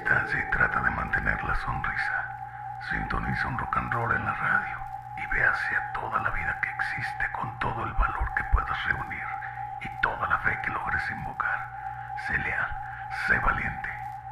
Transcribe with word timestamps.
distancia 0.00 0.40
y 0.40 0.50
trata 0.50 0.80
de 0.80 0.90
mantener 0.90 1.44
la 1.44 1.54
sonrisa. 1.56 2.24
Sintoniza 2.88 3.48
un 3.48 3.58
rock 3.58 3.76
and 3.76 3.92
roll 3.92 4.10
en 4.12 4.24
la 4.24 4.32
radio 4.32 4.78
y 5.18 5.26
ve 5.26 5.44
hacia 5.44 5.92
toda 5.92 6.18
la 6.22 6.30
vida 6.30 6.58
que 6.62 6.70
existe 6.70 7.30
con 7.32 7.58
todo 7.58 7.84
el 7.84 7.92
valor 7.92 8.32
que 8.34 8.44
puedas 8.44 8.84
reunir 8.84 9.26
y 9.82 9.88
toda 10.00 10.26
la 10.26 10.38
fe 10.38 10.58
que 10.62 10.70
logres 10.70 11.10
invocar. 11.10 11.68
Sé 12.26 12.38
leal, 12.38 12.70
sé 13.26 13.38
valiente, 13.40 13.90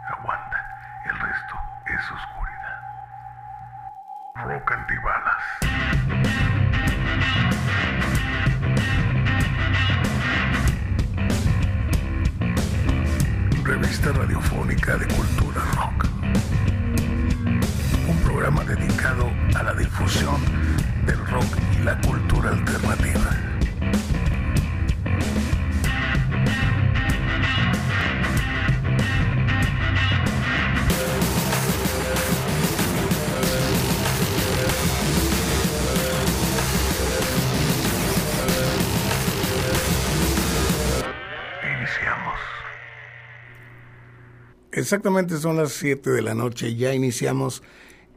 aguanta, 0.08 0.78
el 1.04 1.18
resto 1.18 1.60
es 1.84 2.12
oscuridad. 2.12 2.80
Rock 4.36 4.72
antibalas. 4.72 5.42
Radiofónica 14.04 14.96
de 14.96 15.06
cultura 15.06 15.60
rock. 15.76 16.06
Un 18.08 18.16
programa 18.24 18.64
dedicado 18.64 19.30
a 19.54 19.62
la 19.62 19.74
difusión 19.74 20.40
del 21.04 21.18
rock 21.26 21.44
y 21.78 21.84
la 21.84 22.00
cultura 22.00 22.50
alternativa. 22.50 23.47
Exactamente 44.88 45.36
son 45.36 45.58
las 45.58 45.72
7 45.72 46.08
de 46.08 46.22
la 46.22 46.34
noche, 46.34 46.74
ya 46.74 46.94
iniciamos 46.94 47.62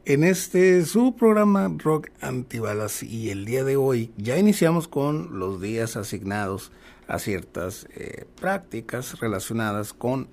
en 0.06 0.24
este 0.24 0.86
su 0.86 1.14
programa 1.14 1.70
Rock 1.76 2.08
Antibalas 2.22 3.02
y 3.02 3.28
el 3.28 3.44
día 3.44 3.62
de 3.62 3.76
hoy 3.76 4.10
ya 4.16 4.38
iniciamos 4.38 4.88
con 4.88 5.38
los 5.38 5.60
días 5.60 5.98
asignados 5.98 6.72
a 7.08 7.18
ciertas 7.18 7.86
eh, 7.94 8.24
prácticas 8.40 9.20
relacionadas 9.20 9.92
con 9.92 10.28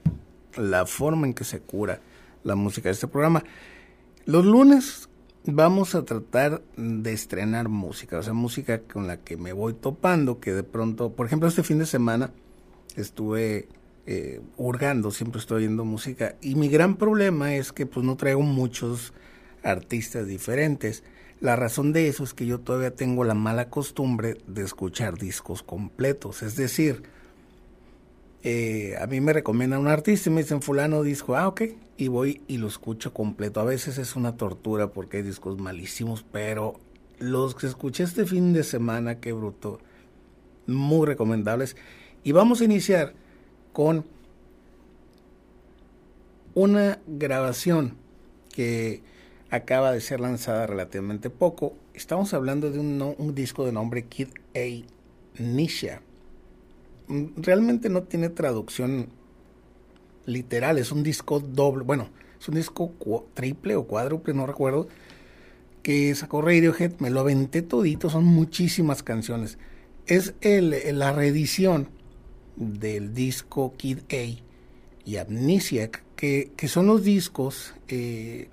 la 0.55 0.85
forma 0.85 1.27
en 1.27 1.33
que 1.33 1.43
se 1.43 1.59
cura 1.59 1.99
la 2.45 2.55
música 2.55 2.87
de 2.87 2.93
este 2.93 3.09
programa. 3.09 3.43
Los 4.23 4.45
lunes 4.45 5.09
vamos 5.43 5.93
a 5.93 6.05
tratar 6.05 6.61
de 6.77 7.11
estrenar 7.11 7.67
música, 7.67 8.17
o 8.17 8.23
sea, 8.23 8.31
música 8.31 8.79
con 8.83 9.07
la 9.07 9.17
que 9.17 9.35
me 9.35 9.51
voy 9.51 9.73
topando, 9.73 10.39
que 10.39 10.53
de 10.53 10.63
pronto, 10.63 11.11
por 11.11 11.25
ejemplo, 11.25 11.49
este 11.49 11.63
fin 11.63 11.79
de 11.79 11.85
semana 11.85 12.31
estuve 12.95 13.67
eh, 14.11 14.41
hurgando, 14.57 15.11
siempre 15.11 15.39
estoy 15.39 15.57
oyendo 15.57 15.85
música 15.85 16.35
y 16.41 16.55
mi 16.55 16.67
gran 16.67 16.95
problema 16.95 17.53
es 17.53 17.71
que 17.71 17.85
pues 17.85 18.03
no 18.03 18.17
traigo 18.17 18.41
muchos 18.41 19.13
artistas 19.61 20.25
diferentes. 20.25 21.03
La 21.41 21.55
razón 21.55 21.93
de 21.93 22.07
eso 22.07 22.23
es 22.23 22.33
que 22.33 22.47
yo 22.47 22.59
todavía 22.59 22.89
tengo 22.89 23.23
la 23.23 23.35
mala 23.35 23.69
costumbre 23.69 24.37
de 24.47 24.63
escuchar 24.63 25.19
discos 25.19 25.61
completos, 25.61 26.41
es 26.41 26.55
decir, 26.55 27.03
eh, 28.41 28.95
a 28.99 29.05
mí 29.05 29.21
me 29.21 29.31
recomiendan 29.31 29.81
un 29.81 29.89
artista 29.89 30.31
y 30.31 30.33
me 30.33 30.41
dicen 30.41 30.63
fulano 30.63 31.03
disco, 31.03 31.35
ah 31.35 31.47
ok, 31.47 31.61
y 31.97 32.07
voy 32.07 32.41
y 32.47 32.57
lo 32.57 32.67
escucho 32.67 33.13
completo. 33.13 33.59
A 33.59 33.63
veces 33.63 33.99
es 33.99 34.15
una 34.15 34.37
tortura 34.37 34.87
porque 34.87 35.17
hay 35.17 35.23
discos 35.23 35.59
malísimos, 35.59 36.25
pero 36.31 36.79
los 37.19 37.53
que 37.53 37.67
escuché 37.67 38.05
este 38.05 38.25
fin 38.25 38.53
de 38.53 38.63
semana, 38.63 39.19
qué 39.19 39.33
bruto, 39.33 39.79
muy 40.65 41.05
recomendables. 41.05 41.75
Y 42.23 42.31
vamos 42.31 42.61
a 42.61 42.65
iniciar 42.65 43.13
con 43.79 44.03
una 46.53 46.99
grabación 47.07 47.95
que 48.53 49.01
acaba 49.51 49.93
de 49.93 50.01
ser 50.01 50.19
lanzada 50.19 50.67
relativamente 50.67 51.29
poco. 51.29 51.77
Estamos 51.93 52.33
hablando 52.33 52.71
de 52.71 52.79
un, 52.79 53.33
disco 53.33 53.65
de 53.65 53.71
nombre 53.71 54.03
Kid 54.03 54.27
A. 54.53 54.85
Nisha. 55.41 56.01
Mm, 57.07 57.27
Realmente 57.37 57.87
no 57.87 58.03
tiene 58.03 58.27
traducción 58.27 59.07
literal, 60.25 60.77
es 60.77 60.91
un 60.91 61.01
disco 61.01 61.39
doble, 61.39 61.85
bueno, 61.85 62.09
es 62.37 62.49
un 62.49 62.55
disco 62.55 62.91
triple 63.33 63.77
o 63.77 63.85
cuádruple, 63.87 64.33
no 64.33 64.45
recuerdo, 64.45 64.89
que 65.83 66.13
sacó 66.15 66.41
Radiohead, 66.41 66.99
me 66.99 67.11
lo 67.11 67.21
aventé 67.21 67.61
todito, 67.61 68.09
son 68.09 68.25
muchísimas 68.25 69.03
canciones. 69.03 69.57
Es 70.05 70.33
el, 70.41 70.75
la 70.99 71.13
reedición 71.13 71.97
del 72.59 73.13
disco 73.13 73.73
Kid 73.75 73.99
A 74.11 74.43
y 75.05 75.17
Amnesiac, 75.17 76.03
que, 76.15 76.51
que 76.55 76.67
son 76.67 76.85
los 76.85 77.03
discos 77.03 77.73
eh, 77.87 78.49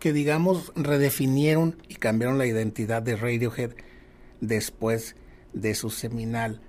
que 0.00 0.12
digamos 0.12 0.72
redefinieron 0.74 1.76
y 1.88 1.94
cambiaron 1.94 2.38
la 2.38 2.46
identidad 2.46 3.02
de 3.02 3.16
Radiohead 3.16 3.70
después 4.40 5.14
de 5.52 5.74
su 5.74 5.90
seminal 5.90 6.60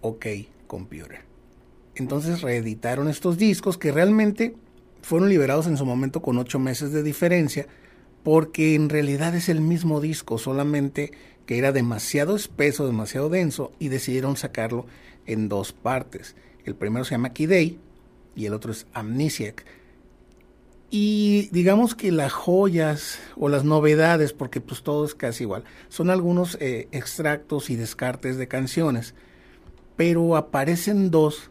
OK 0.00 0.26
Computer. 0.66 1.20
Entonces 1.96 2.40
reeditaron 2.40 3.08
estos 3.08 3.36
discos 3.36 3.76
que 3.76 3.92
realmente 3.92 4.54
fueron 5.02 5.28
liberados 5.28 5.66
en 5.66 5.76
su 5.76 5.84
momento 5.84 6.22
con 6.22 6.38
ocho 6.38 6.58
meses 6.58 6.92
de 6.92 7.02
diferencia, 7.02 7.66
porque 8.22 8.74
en 8.74 8.88
realidad 8.88 9.34
es 9.34 9.48
el 9.48 9.60
mismo 9.60 10.00
disco, 10.00 10.38
solamente 10.38 11.12
que 11.46 11.58
era 11.58 11.72
demasiado 11.72 12.36
espeso, 12.36 12.86
demasiado 12.86 13.28
denso, 13.28 13.72
y 13.78 13.88
decidieron 13.88 14.36
sacarlo 14.36 14.86
en 15.32 15.48
dos 15.48 15.72
partes. 15.72 16.36
El 16.64 16.74
primero 16.74 17.04
se 17.04 17.12
llama 17.12 17.28
A 17.28 17.52
y 18.36 18.46
el 18.46 18.54
otro 18.54 18.72
es 18.72 18.86
Amnesiac. 18.92 19.64
Y 20.90 21.48
digamos 21.52 21.94
que 21.94 22.10
las 22.10 22.32
joyas 22.32 23.20
o 23.36 23.48
las 23.48 23.64
novedades, 23.64 24.32
porque 24.32 24.60
pues 24.60 24.82
todo 24.82 25.04
es 25.04 25.14
casi 25.14 25.44
igual, 25.44 25.62
son 25.88 26.10
algunos 26.10 26.58
eh, 26.60 26.88
extractos 26.90 27.70
y 27.70 27.76
descartes 27.76 28.36
de 28.36 28.48
canciones, 28.48 29.14
pero 29.96 30.36
aparecen 30.36 31.10
dos. 31.10 31.50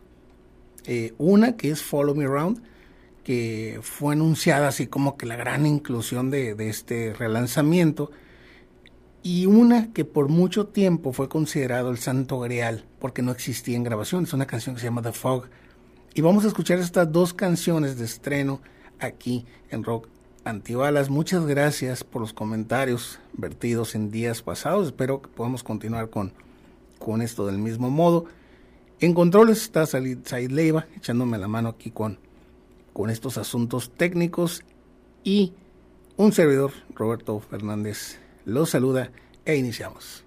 Eh, 0.86 1.14
una 1.18 1.56
que 1.56 1.70
es 1.70 1.82
Follow 1.84 2.16
Me 2.16 2.26
Around, 2.26 2.62
que 3.24 3.80
fue 3.82 4.14
anunciada 4.14 4.68
así 4.68 4.88
como 4.88 5.16
que 5.16 5.26
la 5.26 5.36
gran 5.36 5.66
inclusión 5.66 6.32
de, 6.32 6.56
de 6.56 6.70
este 6.70 7.14
relanzamiento, 7.14 8.12
y 9.22 9.46
una 9.46 9.92
que 9.92 10.06
por 10.06 10.30
mucho 10.30 10.68
tiempo 10.68 11.12
fue 11.12 11.28
considerado 11.28 11.92
el 11.92 11.98
santo 11.98 12.40
grial, 12.40 12.86
porque 13.00 13.22
no 13.22 13.32
existía 13.32 13.76
en 13.76 13.84
grabación, 13.84 14.24
es 14.24 14.34
una 14.34 14.48
canción 14.48 14.76
que 14.76 14.82
se 14.82 14.88
llama 14.88 15.02
The 15.02 15.12
Fog. 15.12 15.46
Y 16.14 16.22
vamos 16.22 16.46
a 16.46 16.48
escuchar 16.48 16.80
estas 16.80 17.12
dos 17.12 17.34
canciones 17.34 17.98
de 17.98 18.06
estreno 18.06 18.62
aquí 19.00 19.46
en 19.70 19.84
Rock 19.84 20.08
Antibalas. 20.44 21.10
Muchas 21.10 21.46
gracias 21.46 22.04
por 22.04 22.22
los 22.22 22.34
comentarios 22.34 23.20
vertidos 23.34 23.94
en 23.96 24.10
días 24.10 24.42
pasados. 24.42 24.88
Espero 24.88 25.22
que 25.22 25.30
podamos 25.30 25.64
continuar 25.64 26.10
con, 26.10 26.34
con 26.98 27.22
esto 27.22 27.46
del 27.46 27.58
mismo 27.58 27.90
modo. 27.90 28.26
En 29.02 29.14
controles 29.14 29.62
está 29.62 29.86
Said 29.86 30.52
Leiva 30.52 30.88
echándome 30.96 31.38
la 31.38 31.48
mano 31.48 31.70
aquí 31.70 31.92
con, 31.92 32.20
con 32.94 33.10
estos 33.10 33.38
asuntos 33.38 33.92
técnicos 33.92 34.64
y 35.24 35.54
un 36.18 36.34
servidor, 36.34 36.72
Roberto 36.96 37.40
Fernández, 37.40 38.20
los 38.46 38.70
saluda 38.70 39.12
e 39.46 39.56
iniciamos. 39.56 40.24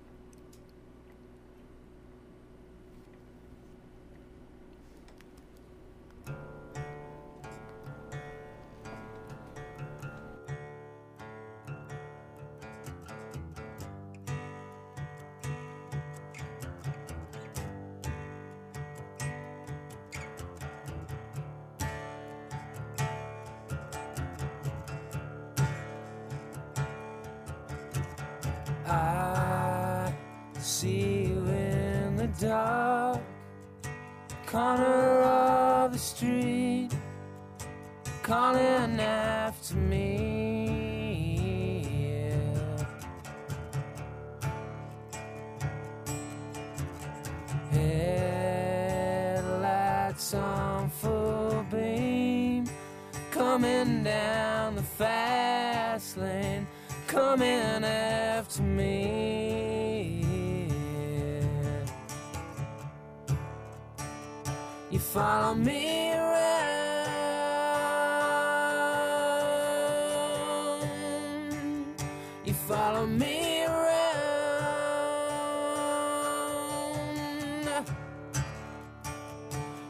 You 72.45 72.55
follow 72.55 73.07
me 73.07 73.65
around. 73.65 74.03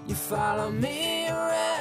You 0.06 0.14
follow 0.14 0.70
me 0.70 1.28
around. 1.28 1.72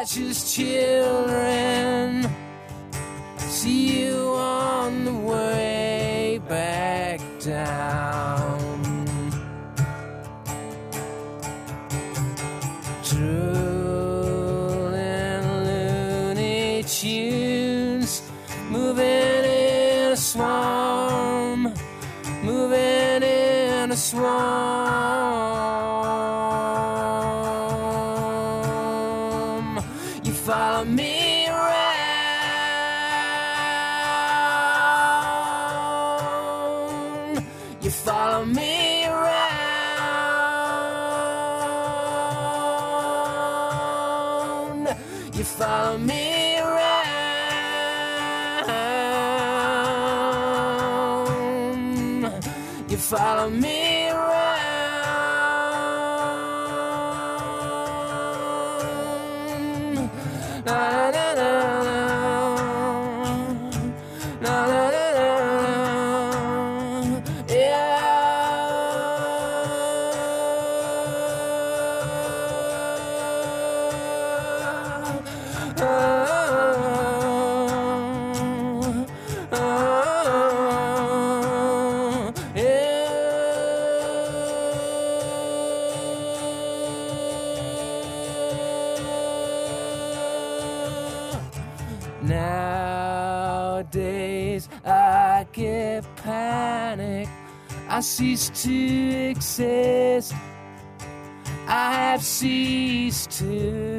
righteous 0.00 0.54
children. 0.54 1.49
follow 53.10 53.50
me. 53.50 53.79
I 98.00 98.02
cease 98.02 98.48
to 98.62 98.74
exist. 99.28 100.32
I 101.68 101.92
have 101.92 102.22
ceased 102.22 103.30
to 103.32 103.89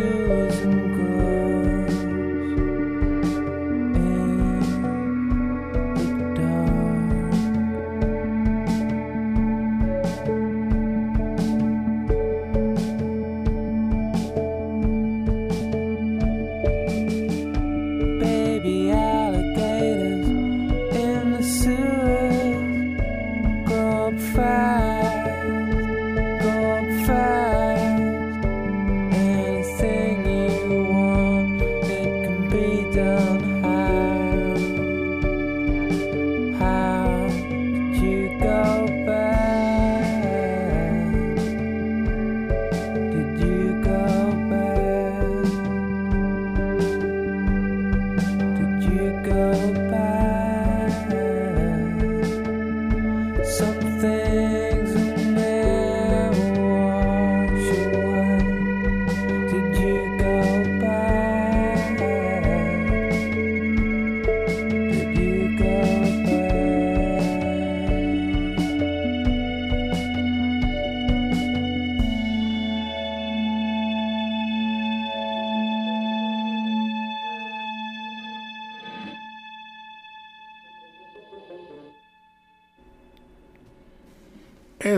do 0.00 0.39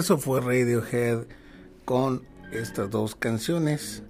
Eso 0.03 0.19
fue 0.19 0.41
Radiohead 0.41 1.27
con 1.85 2.25
estas 2.51 2.91
dos 2.91 3.15
canciones 3.15 4.03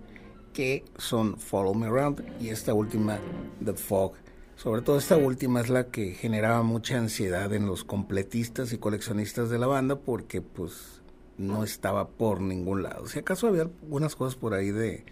que 0.55 0.87
son 0.97 1.37
Follow 1.37 1.75
Me 1.75 1.85
Around 1.85 2.25
y 2.41 2.49
esta 2.49 2.73
última, 2.73 3.19
The 3.63 3.75
Fog. 3.75 4.15
Sobre 4.57 4.81
todo 4.81 4.97
esta 4.97 5.19
última 5.19 5.61
es 5.61 5.69
la 5.69 5.89
que 5.89 6.13
generaba 6.13 6.63
mucha 6.63 6.97
ansiedad 6.97 7.53
en 7.53 7.67
los 7.67 7.85
completistas 7.85 8.73
y 8.73 8.79
coleccionistas 8.79 9.51
de 9.51 9.59
la 9.59 9.67
banda 9.67 9.97
porque 9.97 10.41
pues 10.41 11.03
no 11.37 11.63
estaba 11.63 12.09
por 12.09 12.41
ningún 12.41 12.85
lado. 12.85 13.07
Si 13.07 13.19
acaso 13.19 13.49
había 13.49 13.65
algunas 13.65 14.17
cosas 14.17 14.35
por 14.35 14.55
ahí 14.55 14.71
de, 14.71 15.05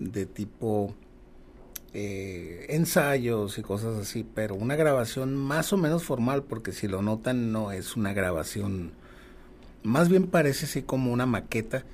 de 0.00 0.26
tipo 0.26 0.96
eh, 1.94 2.66
ensayos 2.70 3.56
y 3.56 3.62
cosas 3.62 3.96
así, 3.96 4.24
pero 4.24 4.56
una 4.56 4.74
grabación 4.74 5.36
más 5.36 5.72
o 5.72 5.76
menos 5.76 6.02
formal 6.02 6.42
porque 6.42 6.72
si 6.72 6.88
lo 6.88 7.02
notan 7.02 7.52
no 7.52 7.70
es 7.70 7.94
una 7.96 8.12
grabación 8.12 8.97
más 9.82 10.08
bien 10.08 10.26
parece 10.26 10.66
así 10.66 10.82
como 10.82 11.12
una 11.12 11.26
maqueta, 11.26 11.84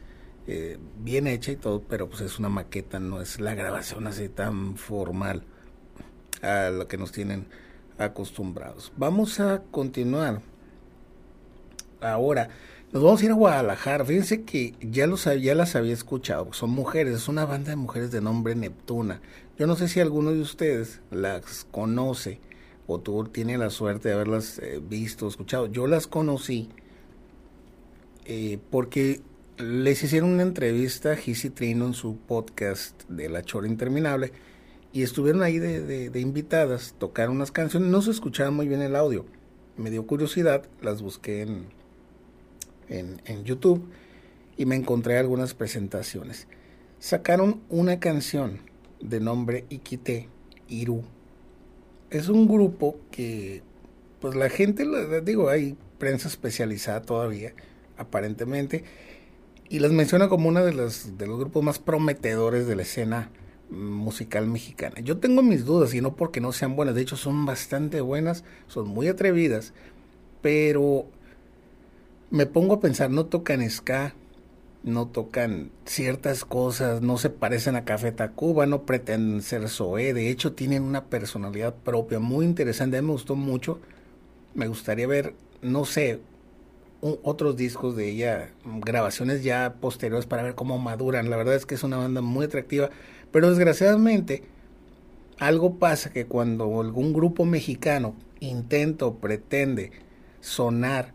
eh, 0.46 0.78
bien 0.98 1.26
hecha 1.26 1.52
y 1.52 1.56
todo, 1.56 1.82
pero 1.82 2.08
pues 2.08 2.20
es 2.20 2.38
una 2.38 2.48
maqueta, 2.48 2.98
no 3.00 3.20
es 3.20 3.40
la 3.40 3.54
grabación 3.54 4.06
así 4.06 4.28
tan 4.28 4.76
formal 4.76 5.44
a 6.42 6.70
lo 6.70 6.86
que 6.88 6.98
nos 6.98 7.12
tienen 7.12 7.46
acostumbrados. 7.98 8.92
Vamos 8.96 9.40
a 9.40 9.62
continuar. 9.70 10.42
Ahora, 12.00 12.50
nos 12.92 13.02
vamos 13.02 13.22
a 13.22 13.24
ir 13.24 13.30
a 13.30 13.34
Guadalajara. 13.34 14.04
Fíjense 14.04 14.42
que 14.44 14.74
ya, 14.80 15.06
los, 15.06 15.24
ya 15.24 15.54
las 15.54 15.74
había 15.74 15.92
escuchado. 15.92 16.52
Son 16.52 16.70
mujeres, 16.70 17.14
es 17.14 17.28
una 17.28 17.44
banda 17.44 17.70
de 17.70 17.76
mujeres 17.76 18.10
de 18.10 18.20
nombre 18.20 18.54
Neptuna. 18.54 19.20
Yo 19.58 19.66
no 19.66 19.76
sé 19.76 19.88
si 19.88 20.00
alguno 20.00 20.32
de 20.32 20.40
ustedes 20.40 21.00
las 21.10 21.64
conoce 21.70 22.40
o 22.86 23.00
tú 23.00 23.24
tiene 23.24 23.56
la 23.56 23.70
suerte 23.70 24.08
de 24.08 24.14
haberlas 24.14 24.58
eh, 24.58 24.80
visto, 24.82 25.26
escuchado. 25.26 25.66
Yo 25.66 25.86
las 25.86 26.06
conocí 26.06 26.68
eh, 28.26 28.58
porque 28.70 29.20
les 29.58 30.02
hicieron 30.02 30.30
una 30.30 30.42
entrevista 30.42 31.12
a 31.12 31.16
Gizzy 31.16 31.50
Trino 31.50 31.86
en 31.86 31.94
su 31.94 32.16
podcast 32.16 33.08
de 33.08 33.28
La 33.28 33.42
Chora 33.42 33.68
Interminable 33.68 34.32
y 34.92 35.02
estuvieron 35.02 35.42
ahí 35.42 35.58
de, 35.58 36.20
invitadas, 36.20 36.94
tocaron 36.98 37.36
unas 37.36 37.50
canciones, 37.52 37.90
no 37.90 38.00
se 38.00 38.10
escuchaba 38.10 38.50
muy 38.50 38.66
bien 38.66 38.80
el 38.80 38.96
audio. 38.96 39.26
Me 39.76 39.90
dio 39.90 40.06
curiosidad, 40.06 40.64
las 40.80 41.02
busqué 41.02 41.42
en, 41.42 41.66
en, 42.88 43.44
YouTube 43.44 43.84
y 44.56 44.66
me 44.66 44.76
encontré 44.76 45.18
algunas 45.18 45.52
presentaciones. 45.52 46.46
Sacaron 47.00 47.60
una 47.68 47.98
canción 47.98 48.60
de 49.00 49.20
nombre 49.20 49.66
Iquite 49.68 50.28
Iru. 50.68 51.02
Es 52.10 52.28
un 52.28 52.46
grupo 52.46 52.96
que, 53.10 53.62
pues 54.20 54.36
la 54.36 54.48
gente, 54.48 54.86
digo, 55.22 55.48
hay 55.48 55.76
prensa 55.98 56.28
especializada 56.28 57.02
todavía 57.02 57.52
aparentemente, 57.96 58.84
y 59.68 59.78
las 59.78 59.92
menciona 59.92 60.28
como 60.28 60.48
una 60.48 60.62
de 60.62 60.72
los, 60.72 61.16
de 61.16 61.26
los 61.26 61.38
grupos 61.38 61.64
más 61.64 61.78
prometedores 61.78 62.66
de 62.66 62.76
la 62.76 62.82
escena 62.82 63.30
musical 63.70 64.46
mexicana. 64.46 65.00
Yo 65.00 65.18
tengo 65.18 65.42
mis 65.42 65.64
dudas, 65.64 65.94
y 65.94 66.00
no 66.00 66.14
porque 66.16 66.40
no 66.40 66.52
sean 66.52 66.76
buenas, 66.76 66.94
de 66.94 67.02
hecho 67.02 67.16
son 67.16 67.46
bastante 67.46 68.00
buenas, 68.00 68.44
son 68.66 68.88
muy 68.88 69.08
atrevidas, 69.08 69.72
pero 70.42 71.06
me 72.30 72.46
pongo 72.46 72.74
a 72.74 72.80
pensar, 72.80 73.10
no 73.10 73.26
tocan 73.26 73.68
ska, 73.70 74.14
no 74.82 75.06
tocan 75.08 75.70
ciertas 75.86 76.44
cosas, 76.44 77.00
no 77.00 77.16
se 77.16 77.30
parecen 77.30 77.74
a 77.74 77.84
Café 77.84 78.12
Tacuba, 78.12 78.66
no 78.66 78.82
pretenden 78.82 79.40
ser 79.40 79.68
Zoé, 79.68 80.12
de 80.12 80.30
hecho 80.30 80.52
tienen 80.52 80.82
una 80.82 81.06
personalidad 81.06 81.74
propia 81.74 82.18
muy 82.18 82.44
interesante, 82.44 82.98
a 82.98 83.02
mí 83.02 83.06
me 83.06 83.12
gustó 83.12 83.34
mucho, 83.34 83.80
me 84.54 84.68
gustaría 84.68 85.06
ver, 85.06 85.34
no 85.62 85.86
sé, 85.86 86.20
otros 87.22 87.56
discos 87.56 87.96
de 87.96 88.08
ella, 88.08 88.50
grabaciones 88.64 89.44
ya 89.44 89.74
posteriores 89.80 90.24
para 90.26 90.42
ver 90.42 90.54
cómo 90.54 90.78
maduran. 90.78 91.28
La 91.28 91.36
verdad 91.36 91.54
es 91.54 91.66
que 91.66 91.74
es 91.74 91.82
una 91.82 91.98
banda 91.98 92.22
muy 92.22 92.46
atractiva, 92.46 92.88
pero 93.30 93.50
desgraciadamente 93.50 94.42
algo 95.38 95.78
pasa 95.78 96.10
que 96.10 96.26
cuando 96.26 96.80
algún 96.80 97.12
grupo 97.12 97.44
mexicano 97.44 98.14
intenta 98.40 99.04
o 99.04 99.16
pretende 99.18 99.92
sonar 100.40 101.12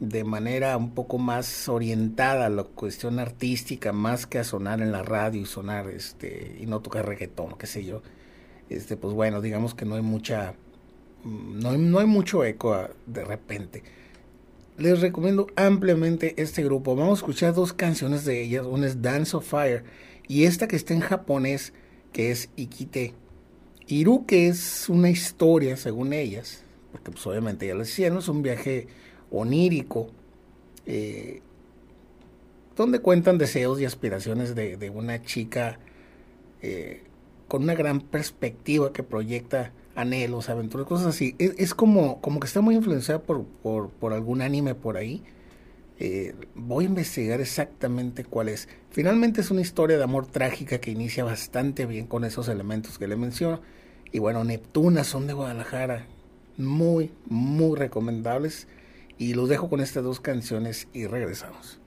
de 0.00 0.24
manera 0.24 0.76
un 0.76 0.90
poco 0.94 1.18
más 1.18 1.68
orientada 1.68 2.46
a 2.46 2.50
la 2.50 2.64
cuestión 2.64 3.20
artística, 3.20 3.92
más 3.92 4.26
que 4.26 4.40
a 4.40 4.44
sonar 4.44 4.80
en 4.80 4.90
la 4.90 5.04
radio 5.04 5.40
y 5.40 5.46
sonar 5.46 5.88
este 5.90 6.56
y 6.60 6.66
no 6.66 6.80
tocar 6.80 7.06
reggaetón, 7.06 7.56
qué 7.56 7.68
sé 7.68 7.84
yo. 7.84 8.02
Este, 8.68 8.96
pues 8.96 9.14
bueno, 9.14 9.40
digamos 9.40 9.74
que 9.74 9.84
no 9.84 9.94
hay 9.94 10.02
mucha 10.02 10.54
no 11.24 11.70
hay, 11.70 11.78
no 11.78 12.00
hay 12.00 12.06
mucho 12.06 12.44
eco 12.44 12.88
de 13.06 13.24
repente 13.24 13.82
les 14.76 15.00
recomiendo 15.00 15.46
ampliamente 15.56 16.34
este 16.36 16.62
grupo. 16.64 16.96
Vamos 16.96 17.18
a 17.18 17.22
escuchar 17.22 17.54
dos 17.54 17.72
canciones 17.72 18.24
de 18.24 18.42
ellas. 18.42 18.66
Una 18.66 18.86
es 18.86 19.02
Dance 19.02 19.36
of 19.36 19.48
Fire 19.48 19.84
y 20.26 20.44
esta 20.44 20.68
que 20.68 20.76
está 20.76 20.94
en 20.94 21.00
japonés, 21.00 21.72
que 22.12 22.30
es 22.30 22.50
Ikite. 22.56 23.14
Iru, 23.86 24.24
que 24.26 24.48
es 24.48 24.88
una 24.88 25.10
historia, 25.10 25.76
según 25.76 26.14
ellas, 26.14 26.62
porque 26.90 27.10
pues 27.10 27.26
obviamente 27.26 27.66
ya 27.66 27.74
lo 27.74 27.82
hicieron, 27.82 28.18
es 28.18 28.28
un 28.28 28.42
viaje 28.42 28.86
onírico, 29.30 30.10
eh, 30.86 31.42
donde 32.76 33.00
cuentan 33.00 33.36
deseos 33.36 33.78
y 33.80 33.84
aspiraciones 33.84 34.54
de, 34.54 34.90
una 34.94 35.22
chica 35.22 35.78
eh, 36.62 37.02
con 37.46 37.64
una 37.64 37.74
gran 37.74 38.00
perspectiva 38.00 38.92
que 38.92 39.02
proyecta 39.02 39.72
anhelos, 39.94 40.48
aventuras, 40.48 40.86
cosas 40.86 41.06
así. 41.06 41.34
Es, 41.38 41.74
como, 41.74 42.20
como 42.20 42.40
que 42.40 42.46
está 42.46 42.60
muy 42.60 42.74
influenciada 42.74 43.22
por, 43.22 43.44
por, 43.44 44.12
algún 44.12 44.42
anime 44.42 44.74
por 44.74 44.96
ahí. 44.96 45.22
Eh, 45.98 46.34
voy 46.54 46.84
a 46.84 46.88
investigar 46.88 47.40
exactamente 47.40 48.24
cuál 48.24 48.48
es. 48.48 48.68
Finalmente 48.90 49.40
es 49.40 49.50
una 49.50 49.60
historia 49.60 49.96
de 49.96 50.04
amor 50.04 50.26
trágica 50.26 50.78
que 50.78 50.90
inicia 50.90 51.24
bastante 51.24 51.86
bien 51.86 52.06
con 52.06 52.24
esos 52.24 52.48
elementos 52.48 52.98
que 52.98 53.08
le 53.08 53.16
menciono. 53.16 53.60
Y 54.12 54.18
bueno, 54.18 54.44
Neptuna 54.44 55.04
son 55.04 55.26
de 55.26 55.32
Guadalajara. 55.32 56.06
Muy, 56.56 57.10
muy 57.26 57.76
recomendables. 57.78 58.68
Y 59.18 59.34
los 59.34 59.48
dejo 59.48 59.68
con 59.68 59.80
estas 59.80 60.02
dos 60.02 60.20
canciones 60.20 60.88
y 60.92 61.06
regresamos. 61.06 61.80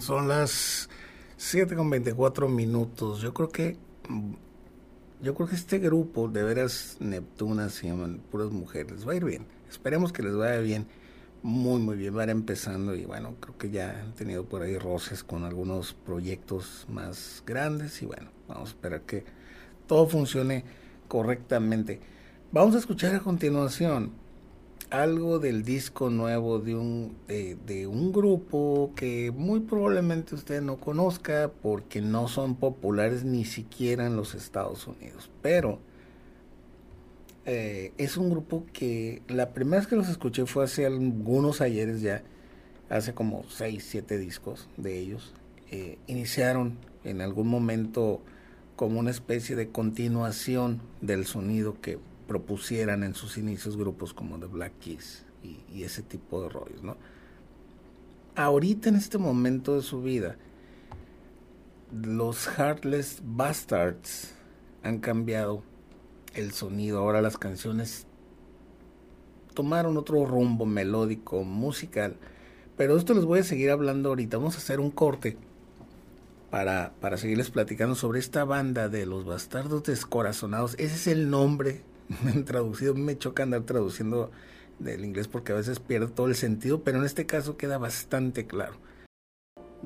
Son 0.00 0.28
las 0.28 0.88
7 1.36 1.76
con 1.76 1.90
24 1.90 2.48
minutos. 2.48 3.20
Yo 3.20 3.34
creo 3.34 3.48
que 3.48 3.76
yo 5.22 5.34
creo 5.34 5.48
que 5.48 5.54
este 5.54 5.78
grupo, 5.78 6.28
de 6.28 6.42
veras 6.42 6.96
Neptuna, 6.98 7.68
se 7.68 7.86
llaman 7.86 8.20
puras 8.30 8.50
mujeres, 8.50 9.06
va 9.06 9.12
a 9.12 9.16
ir 9.16 9.24
bien. 9.24 9.46
Esperemos 9.70 10.12
que 10.12 10.22
les 10.22 10.34
vaya 10.34 10.58
bien, 10.58 10.86
muy, 11.42 11.80
muy 11.80 11.96
bien. 11.96 12.16
Va 12.16 12.22
a 12.22 12.24
ir 12.24 12.30
empezando 12.30 12.94
y 12.94 13.04
bueno, 13.04 13.36
creo 13.38 13.56
que 13.56 13.70
ya 13.70 14.00
han 14.02 14.14
tenido 14.14 14.44
por 14.44 14.62
ahí 14.62 14.76
roces 14.78 15.22
con 15.22 15.44
algunos 15.44 15.92
proyectos 15.92 16.86
más 16.88 17.42
grandes 17.46 18.02
y 18.02 18.06
bueno, 18.06 18.30
vamos 18.48 18.70
a 18.70 18.72
esperar 18.72 19.02
que 19.02 19.24
todo 19.86 20.08
funcione 20.08 20.64
correctamente. 21.06 22.00
Vamos 22.50 22.74
a 22.74 22.78
escuchar 22.78 23.14
a 23.14 23.20
continuación 23.20 24.21
algo 24.92 25.38
del 25.38 25.64
disco 25.64 26.10
nuevo 26.10 26.58
de 26.58 26.74
un, 26.74 27.16
de, 27.26 27.86
un 27.86 28.12
grupo 28.12 28.92
que 28.94 29.30
muy 29.30 29.60
probablemente 29.60 30.34
usted 30.34 30.60
no 30.60 30.76
conozca 30.76 31.50
porque 31.62 32.02
no 32.02 32.28
son 32.28 32.56
populares 32.56 33.24
ni 33.24 33.46
siquiera 33.46 34.06
en 34.06 34.16
los 34.16 34.34
Estados 34.34 34.86
Unidos. 34.86 35.30
Pero 35.40 35.78
eh, 37.46 37.92
es 37.96 38.18
un 38.18 38.28
grupo 38.28 38.66
que 38.74 39.22
la 39.28 39.54
primera 39.54 39.78
vez 39.80 39.88
que 39.88 39.96
los 39.96 40.10
escuché 40.10 40.44
fue 40.44 40.64
hace 40.64 40.84
algunos 40.84 41.62
ayeres 41.62 42.02
ya, 42.02 42.22
hace 42.90 43.14
como 43.14 43.44
6, 43.48 43.82
7 43.88 44.18
discos 44.18 44.68
de 44.76 44.98
ellos. 44.98 45.32
Eh, 45.70 45.96
iniciaron 46.06 46.76
en 47.02 47.22
algún 47.22 47.48
momento 47.48 48.20
como 48.76 49.00
una 49.00 49.10
especie 49.10 49.56
de 49.56 49.68
continuación 49.68 50.82
del 51.00 51.24
sonido 51.24 51.80
que 51.80 51.98
propusieran 52.32 53.02
en 53.02 53.14
sus 53.14 53.36
inicios 53.36 53.76
grupos 53.76 54.14
como 54.14 54.38
The 54.38 54.46
Black 54.46 54.72
Keys 54.80 55.26
y, 55.42 55.82
ese 55.82 56.02
tipo 56.02 56.42
de 56.42 56.48
rollos, 56.48 56.82
¿no? 56.82 56.96
Ahorita 58.34 58.88
en 58.88 58.96
este 58.96 59.18
momento 59.18 59.76
de 59.76 59.82
su 59.82 60.00
vida, 60.00 60.38
los 61.92 62.48
Heartless 62.48 63.20
Bastards 63.22 64.34
han 64.82 65.00
cambiado 65.00 65.62
el 66.32 66.52
sonido. 66.52 67.00
Ahora 67.00 67.20
las 67.20 67.36
canciones 67.36 68.06
tomaron 69.52 69.98
otro 69.98 70.24
rumbo 70.24 70.64
melódico, 70.64 71.44
musical. 71.44 72.16
Pero 72.78 72.96
esto 72.96 73.12
les 73.12 73.26
voy 73.26 73.40
a 73.40 73.44
seguir 73.44 73.70
hablando 73.70 74.08
ahorita. 74.08 74.38
Vamos 74.38 74.54
a 74.54 74.58
hacer 74.58 74.80
un 74.80 74.90
corte 74.90 75.36
para, 76.48 76.94
para 76.98 77.18
seguirles 77.18 77.50
platicando 77.50 77.94
sobre 77.94 78.20
esta 78.20 78.44
banda 78.44 78.88
de 78.88 79.04
los 79.04 79.26
bastardos 79.26 79.82
descorazonados. 79.82 80.72
Ese 80.78 80.94
es 80.94 81.06
el 81.08 81.28
nombre 81.28 81.91
traducido, 82.44 82.94
me 82.94 83.18
choca 83.18 83.42
andar 83.42 83.62
traduciendo 83.62 84.30
del 84.78 85.04
inglés 85.04 85.28
porque 85.28 85.52
a 85.52 85.56
veces 85.56 85.80
pierde 85.80 86.08
todo 86.08 86.26
el 86.26 86.34
sentido, 86.34 86.82
pero 86.82 86.98
en 86.98 87.04
este 87.04 87.26
caso 87.26 87.56
queda 87.56 87.78
bastante 87.78 88.46
claro. 88.46 88.74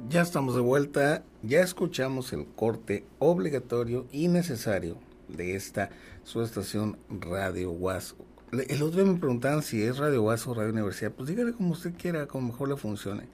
Ya 0.09 0.21
estamos 0.21 0.55
de 0.55 0.61
vuelta, 0.61 1.25
ya 1.43 1.61
escuchamos 1.61 2.33
el 2.33 2.47
corte 2.47 3.07
obligatorio 3.19 4.07
y 4.13 4.29
necesario 4.29 4.99
de 5.29 5.57
esta 5.57 5.91
su 6.23 6.43
estación 6.43 6.99
Radio 7.09 7.71
Was. 7.71 8.15
El 8.53 8.83
otro 8.83 9.03
día 9.03 9.13
me 9.13 9.19
preguntaban 9.19 9.63
si 9.63 9.83
es 9.83 9.99
Radio 9.99 10.23
Was 10.23 10.47
o 10.47 10.55
Radio 10.55 10.73
Universidad, 10.73 11.13
pues 11.13 11.29
dígale 11.29 11.53
como 11.53 11.73
usted 11.73 11.95
quiera, 11.97 12.27
como 12.27 12.49
mejor 12.49 12.69
le 12.69 12.77
funcione. 12.77 13.29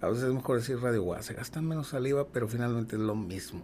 A 0.00 0.08
veces 0.08 0.24
es 0.24 0.34
mejor 0.34 0.58
decir 0.58 0.78
Radio 0.80 1.04
Was, 1.04 1.26
se 1.26 1.34
gasta 1.34 1.60
menos 1.60 1.88
saliva, 1.88 2.26
pero 2.26 2.48
finalmente 2.48 2.96
es 2.96 3.02
lo 3.02 3.14
mismo, 3.14 3.62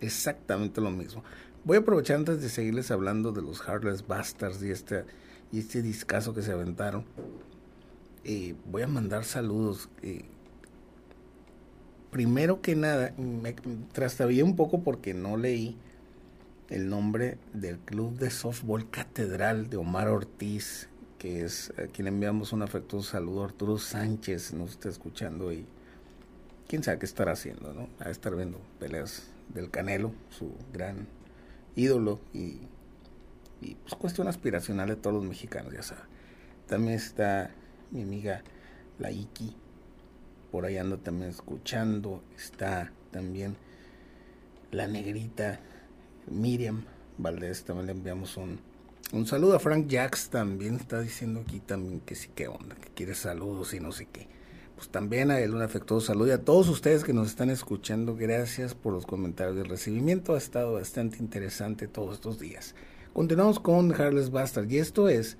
exactamente 0.00 0.80
lo 0.80 0.90
mismo. 0.90 1.22
Voy 1.64 1.76
a 1.76 1.80
aprovechar 1.80 2.16
antes 2.16 2.42
de 2.42 2.48
seguirles 2.48 2.90
hablando 2.90 3.30
de 3.30 3.40
los 3.40 3.60
Heartless 3.60 4.04
Bastards 4.08 4.60
y 4.64 4.72
este, 4.72 5.04
y 5.52 5.60
este 5.60 5.80
discazo 5.80 6.34
que 6.34 6.42
se 6.42 6.50
aventaron. 6.50 7.04
Eh, 8.24 8.56
voy 8.66 8.82
a 8.82 8.88
mandar 8.88 9.24
saludos. 9.24 9.88
Eh, 10.02 10.24
primero 12.10 12.60
que 12.60 12.74
nada, 12.74 13.14
me 13.16 13.52
trastabillé 13.92 14.42
un 14.42 14.56
poco 14.56 14.82
porque 14.82 15.14
no 15.14 15.36
leí 15.36 15.76
el 16.68 16.88
nombre 16.88 17.38
del 17.52 17.78
Club 17.78 18.18
de 18.18 18.30
Softball 18.30 18.90
Catedral 18.90 19.70
de 19.70 19.76
Omar 19.76 20.08
Ortiz, 20.08 20.88
que 21.16 21.44
es 21.44 21.72
a 21.78 21.86
quien 21.86 22.08
enviamos 22.08 22.52
un 22.52 22.62
afectuoso 22.62 23.08
saludo. 23.08 23.44
Arturo 23.44 23.78
Sánchez 23.78 24.52
nos 24.52 24.72
está 24.72 24.88
escuchando 24.88 25.52
y 25.52 25.64
quién 26.66 26.82
sabe 26.82 26.98
qué 26.98 27.06
estará 27.06 27.32
haciendo, 27.32 27.72
¿no? 27.72 27.88
A 28.00 28.10
estar 28.10 28.34
viendo 28.34 28.58
peleas 28.80 29.30
del 29.54 29.70
Canelo, 29.70 30.12
su 30.28 30.50
gran 30.72 31.06
ídolo 31.76 32.20
y, 32.32 32.58
y 33.60 33.74
pues 33.82 33.94
cuestión 33.94 34.28
aspiracional 34.28 34.88
de 34.88 34.96
todos 34.96 35.14
los 35.16 35.24
mexicanos, 35.24 35.72
ya 35.72 35.82
saben. 35.82 36.04
También 36.66 36.94
está 36.94 37.50
mi 37.90 38.02
amiga 38.02 38.42
la 38.98 39.10
Iki, 39.10 39.56
por 40.50 40.64
ahí 40.64 40.76
ando 40.76 40.98
también 40.98 41.30
escuchando, 41.30 42.22
está 42.36 42.92
también 43.10 43.56
la 44.70 44.86
negrita 44.86 45.60
Miriam 46.26 46.84
Valdés, 47.18 47.64
también 47.64 47.86
le 47.86 47.92
enviamos 47.92 48.36
un, 48.36 48.58
un 49.12 49.26
saludo 49.26 49.56
a 49.56 49.58
Frank 49.58 49.86
Jacks, 49.86 50.30
también 50.30 50.76
está 50.76 51.00
diciendo 51.00 51.40
aquí 51.40 51.60
también 51.60 52.00
que 52.00 52.14
sí, 52.14 52.28
que 52.34 52.48
onda, 52.48 52.74
que 52.76 52.88
quiere 52.90 53.14
saludos 53.14 53.74
y 53.74 53.80
no 53.80 53.92
sé 53.92 54.06
qué. 54.10 54.28
Pues 54.76 54.88
también 54.88 55.30
a 55.30 55.38
él 55.40 55.54
un 55.54 55.62
afectuoso 55.62 56.06
saludo 56.06 56.28
y 56.28 56.30
a 56.32 56.44
todos 56.44 56.68
ustedes 56.68 57.04
que 57.04 57.12
nos 57.12 57.28
están 57.28 57.50
escuchando. 57.50 58.16
Gracias 58.16 58.74
por 58.74 58.92
los 58.92 59.06
comentarios 59.06 59.56
de 59.56 59.64
recibimiento. 59.64 60.34
Ha 60.34 60.38
estado 60.38 60.74
bastante 60.74 61.18
interesante 61.18 61.86
todos 61.88 62.14
estos 62.14 62.38
días. 62.38 62.74
Continuamos 63.12 63.60
con 63.60 63.92
Harles 63.92 64.30
Bastard 64.30 64.70
y 64.70 64.78
esto 64.78 65.08
es 65.08 65.36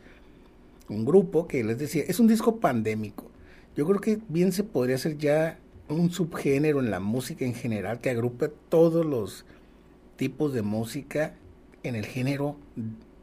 un 0.88 1.04
grupo 1.04 1.48
que 1.48 1.64
les 1.64 1.78
decía, 1.78 2.04
es 2.06 2.20
un 2.20 2.28
disco 2.28 2.56
pandémico. 2.56 3.30
Yo 3.76 3.86
creo 3.86 4.00
que 4.00 4.18
bien 4.28 4.52
se 4.52 4.64
podría 4.64 4.96
hacer 4.96 5.16
ya 5.16 5.58
un 5.88 6.10
subgénero 6.10 6.80
en 6.80 6.90
la 6.90 7.00
música 7.00 7.44
en 7.44 7.54
general 7.54 8.00
que 8.00 8.10
agrupe 8.10 8.48
todos 8.68 9.04
los 9.06 9.44
tipos 10.16 10.52
de 10.52 10.62
música 10.62 11.34
en 11.82 11.94
el 11.94 12.06
género 12.06 12.56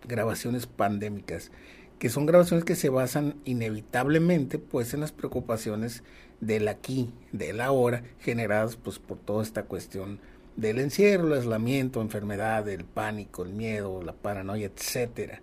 grabaciones 0.08 0.66
pandémicas 0.66 1.52
que 2.00 2.10
son 2.10 2.26
grabaciones 2.26 2.64
que 2.64 2.76
se 2.76 2.90
basan 2.90 3.36
inevitablemente 3.44 4.58
pues 4.58 4.94
en 4.94 5.02
las 5.02 5.12
preocupaciones 5.12 6.04
del 6.40 6.70
aquí, 6.70 7.14
del 7.34 7.60
ahora, 7.60 8.04
generadas 8.20 8.78
pues 8.78 9.00
por 9.00 9.18
toda 9.18 9.44
esta 9.44 9.64
cuestión 9.64 10.20
del 10.56 10.80
encierro, 10.80 11.28
el 11.28 11.34
aislamiento, 11.34 12.02
enfermedad, 12.02 12.68
el 12.70 12.86
pánico, 12.86 13.44
el 13.44 13.54
miedo, 13.54 14.02
la 14.02 14.14
paranoia, 14.14 14.68
etcétera. 14.68 15.42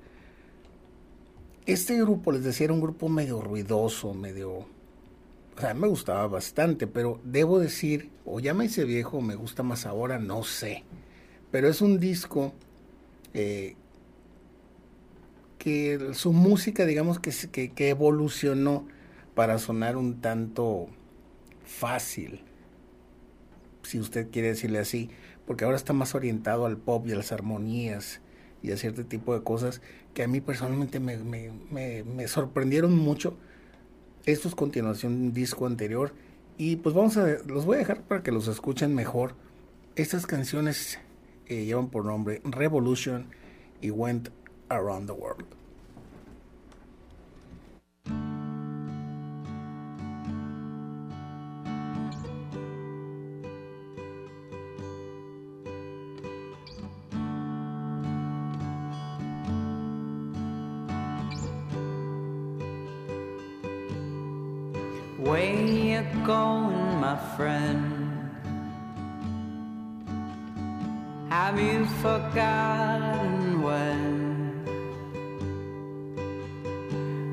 Este 1.66 2.00
grupo, 2.00 2.32
les 2.32 2.44
decía, 2.44 2.64
era 2.64 2.74
un 2.74 2.80
grupo 2.80 3.08
medio 3.08 3.40
ruidoso, 3.40 4.14
medio... 4.14 4.50
O 5.56 5.60
sea, 5.60 5.74
me 5.74 5.88
gustaba 5.88 6.26
bastante, 6.26 6.86
pero 6.86 7.18
debo 7.24 7.58
decir, 7.58 8.10
o 8.24 8.40
ya 8.40 8.52
me 8.52 8.66
hice 8.66 8.84
viejo, 8.84 9.20
me 9.20 9.34
gusta 9.34 9.62
más 9.62 9.86
ahora, 9.86 10.18
no 10.18 10.42
sé. 10.42 10.84
Pero 11.50 11.68
es 11.68 11.80
un 11.80 11.98
disco 11.98 12.52
eh, 13.32 13.74
que 15.66 16.14
su 16.14 16.32
música, 16.32 16.86
digamos, 16.86 17.18
que, 17.18 17.72
que, 17.72 17.88
evolucionó 17.88 18.86
para 19.34 19.58
sonar 19.58 19.96
un 19.96 20.20
tanto 20.20 20.86
fácil, 21.64 22.44
si 23.82 23.98
usted 23.98 24.30
quiere 24.30 24.46
decirle 24.46 24.78
así, 24.78 25.10
porque 25.44 25.64
ahora 25.64 25.76
está 25.76 25.92
más 25.92 26.14
orientado 26.14 26.66
al 26.66 26.76
pop 26.76 27.04
y 27.08 27.10
a 27.10 27.16
las 27.16 27.32
armonías 27.32 28.20
y 28.62 28.70
a 28.70 28.76
cierto 28.76 29.06
tipo 29.06 29.34
de 29.34 29.42
cosas 29.42 29.82
que 30.14 30.22
a 30.22 30.28
mí 30.28 30.40
personalmente 30.40 31.00
me, 31.00 31.18
me, 31.18 32.28
sorprendieron 32.28 32.96
mucho. 32.96 33.36
Esto 34.24 34.46
es 34.46 34.54
continuación 34.54 35.18
de 35.18 35.26
un 35.26 35.32
disco 35.32 35.66
anterior 35.66 36.14
y 36.58 36.76
pues 36.76 36.94
vamos 36.94 37.16
a, 37.16 37.26
los 37.44 37.64
voy 37.64 37.74
a 37.74 37.78
dejar 37.80 38.02
para 38.02 38.22
que 38.22 38.30
los 38.30 38.46
escuchen 38.46 38.94
mejor. 38.94 39.34
Estas 39.96 40.28
canciones 40.28 41.00
eh, 41.46 41.64
llevan 41.64 41.88
por 41.88 42.04
nombre 42.04 42.40
Revolution 42.44 43.26
y 43.80 43.90
Went 43.90 44.28
Around 44.68 45.08
the 45.08 45.12
World. 45.12 45.55
Going, 66.26 67.00
my 67.00 67.16
friend? 67.36 68.02
Have 71.28 71.60
you 71.60 71.86
forgotten 72.02 73.62
when 73.62 74.64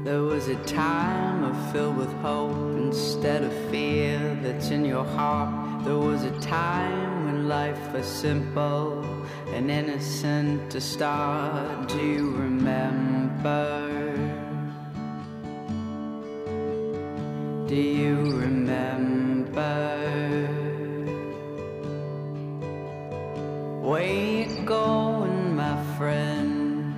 there 0.03 0.21
was 0.21 0.47
a 0.47 0.56
time 0.65 1.56
filled 1.71 1.97
with 1.97 2.13
hope 2.21 2.51
instead 2.77 3.43
of 3.43 3.53
fear 3.71 4.38
that's 4.43 4.69
in 4.69 4.86
your 4.86 5.06
heart? 5.06 5.86
There 5.86 5.97
was 5.97 6.23
a 6.23 6.39
time 6.39 7.25
when 7.25 7.47
life 7.47 7.93
was 7.93 8.06
simple 8.06 9.03
and 9.47 9.71
innocent 9.71 10.69
to 10.69 10.79
start. 10.79 11.89
Do 11.89 11.97
you 11.97 12.29
remember? 12.29 13.92
Do 17.74 17.82
you 17.82 18.18
remember? 18.30 19.58
Where 23.82 24.06
you 24.06 24.62
going, 24.64 25.56
my 25.56 25.84
friend? 25.98 26.94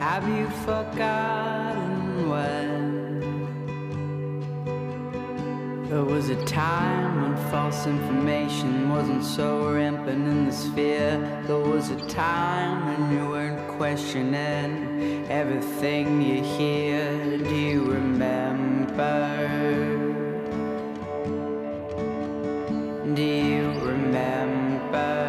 Have 0.00 0.28
you 0.28 0.48
forgotten 0.66 2.28
when? 2.28 3.20
There 5.88 6.04
was 6.04 6.28
a 6.30 6.44
time 6.44 7.22
when 7.22 7.36
false 7.52 7.86
information 7.86 8.90
wasn't 8.90 9.22
so 9.22 9.72
rampant 9.72 10.26
in 10.26 10.46
the 10.46 10.52
sphere. 10.52 11.20
There 11.46 11.60
was 11.60 11.90
a 11.90 12.00
time 12.08 12.84
when 12.88 13.12
you 13.16 13.28
weren't 13.28 13.68
questioning 13.78 15.15
everything 15.28 16.22
you 16.22 16.42
hear. 16.42 17.38
Do 17.38 17.54
you 17.54 17.84
remember? 17.84 19.38
Do 23.14 23.22
you 23.22 23.70
remember? 23.80 25.25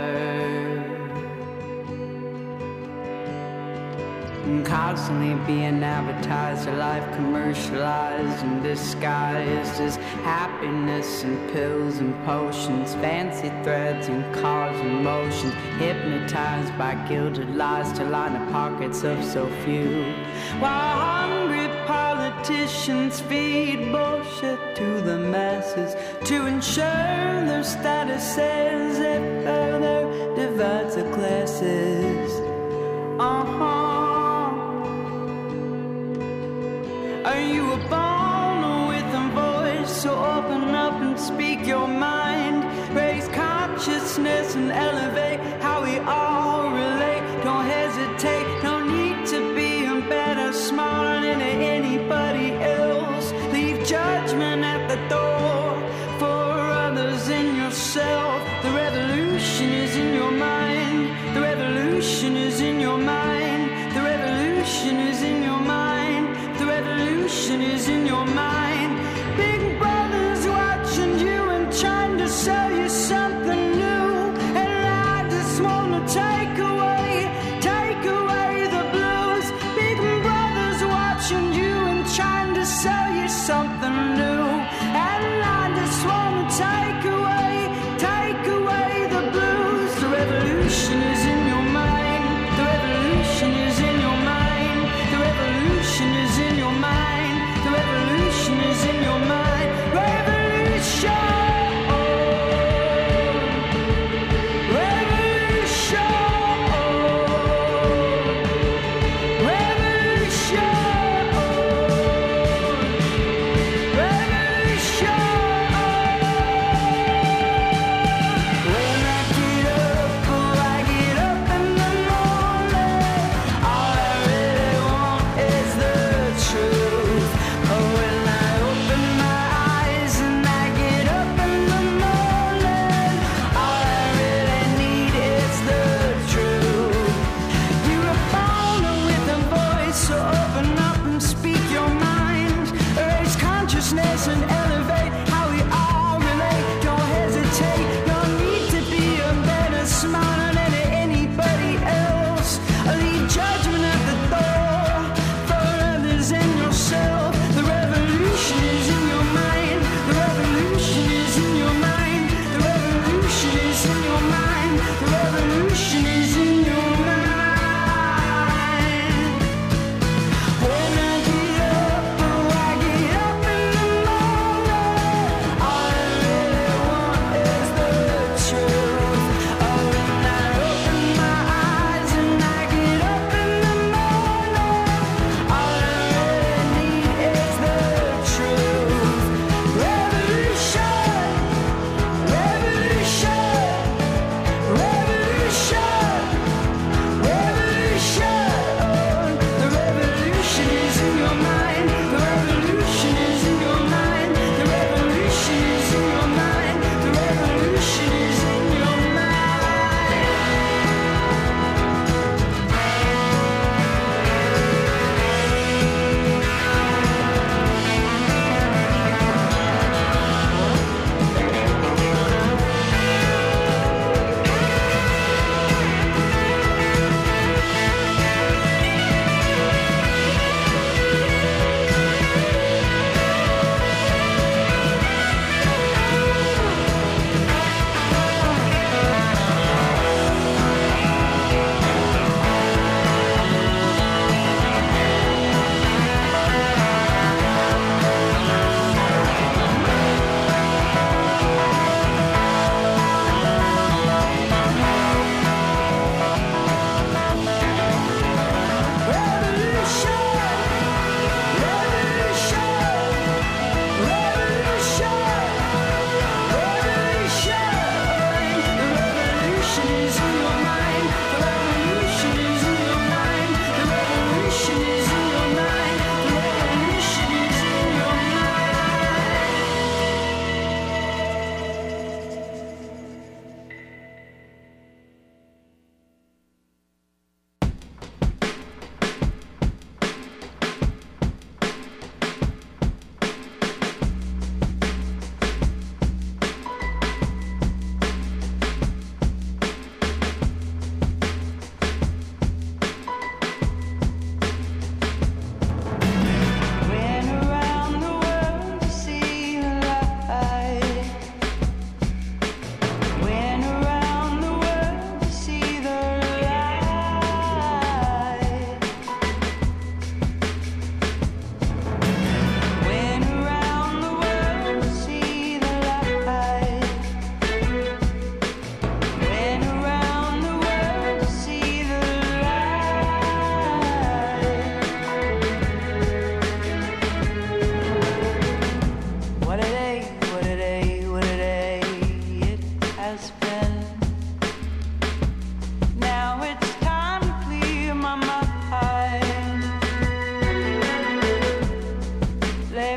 And 4.47 4.65
constantly 4.65 5.35
being 5.45 5.83
advertised, 5.83 6.69
a 6.69 6.71
life 6.77 7.03
commercialized 7.17 8.45
and 8.45 8.63
disguised 8.63 9.81
as 9.81 9.97
happiness 10.23 11.23
and 11.23 11.51
pills 11.51 11.97
and 11.97 12.15
potions, 12.23 12.93
fancy 12.95 13.49
threads 13.65 14.07
and 14.07 14.23
cars 14.35 14.79
and 14.79 15.03
motions, 15.03 15.53
hypnotized 15.79 16.77
by 16.77 16.95
gilded 17.09 17.57
lies 17.57 17.91
to 17.97 18.05
line 18.05 18.33
the 18.39 18.51
pockets 18.53 19.03
of 19.03 19.21
so 19.21 19.49
few. 19.65 20.05
While 20.59 20.97
hungry 20.97 21.67
politicians 21.85 23.19
feed 23.19 23.91
bullshit 23.91 24.77
to 24.77 25.01
the 25.01 25.17
masses 25.17 25.93
to 26.23 26.47
ensure 26.47 27.43
their 27.49 27.63
statuses 27.63 28.97
it 29.13 29.43
further 29.43 30.35
divides 30.37 30.95
the 30.95 31.03
classes. 31.11 32.31
Uh-huh. 33.19 33.96
Are 37.27 37.41
you 37.41 37.73
a 37.73 37.77
born 37.91 38.87
with 38.87 39.09
a 39.21 39.25
voice? 39.35 39.91
So 40.01 40.11
open 40.15 40.73
up 40.73 40.93
and 41.01 41.19
speak 41.19 41.67
your 41.67 41.85
mind. 41.85 42.63
Raise 42.95 43.27
consciousness 43.27 44.55
and 44.55 44.71
elevate 44.71 45.26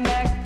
back 0.03 0.40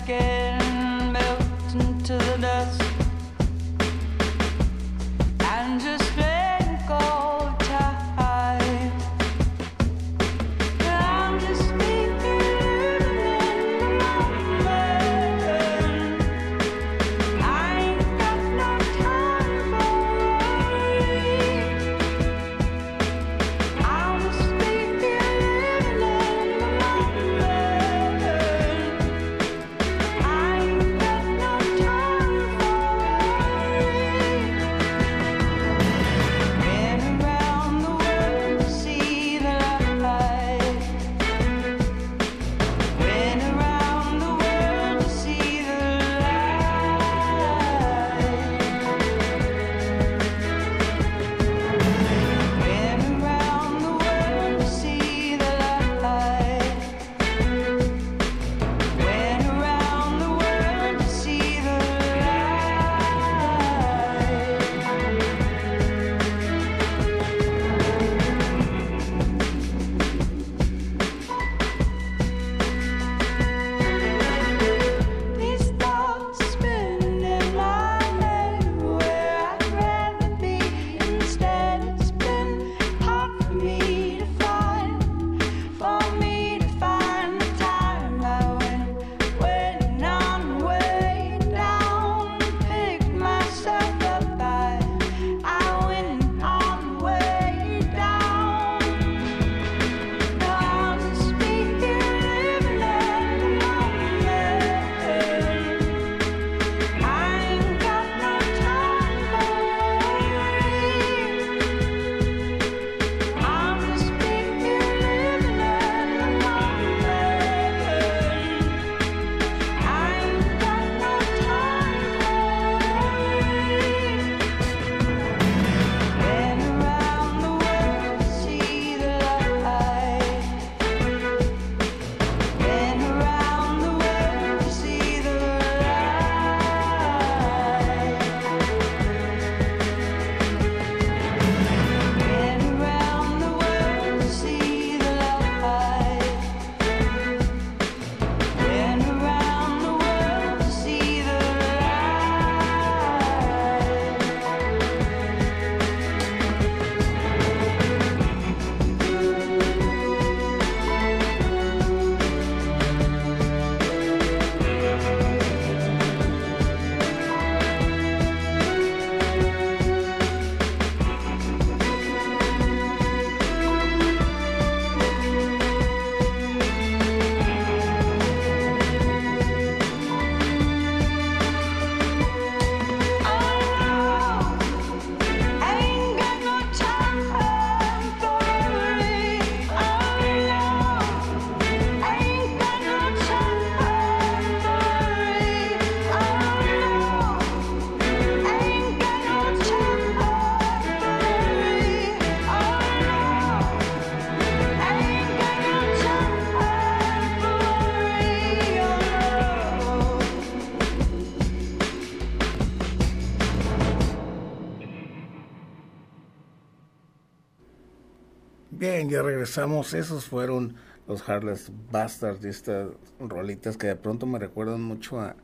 Bien, 219.05 219.09
ya 219.09 219.21
regresamos. 219.21 219.93
Esos 219.93 220.25
fueron 220.25 220.73
los 221.07 221.21
Heartless 221.21 221.71
Bastards 221.91 222.43
y 222.43 222.47
estas 222.47 222.89
rolitas 223.19 223.77
que 223.77 223.85
de 223.87 223.95
pronto 223.95 224.25
me 224.25 224.39
recuerdan 224.39 224.81
mucho 224.81 225.19
a, 225.19 225.35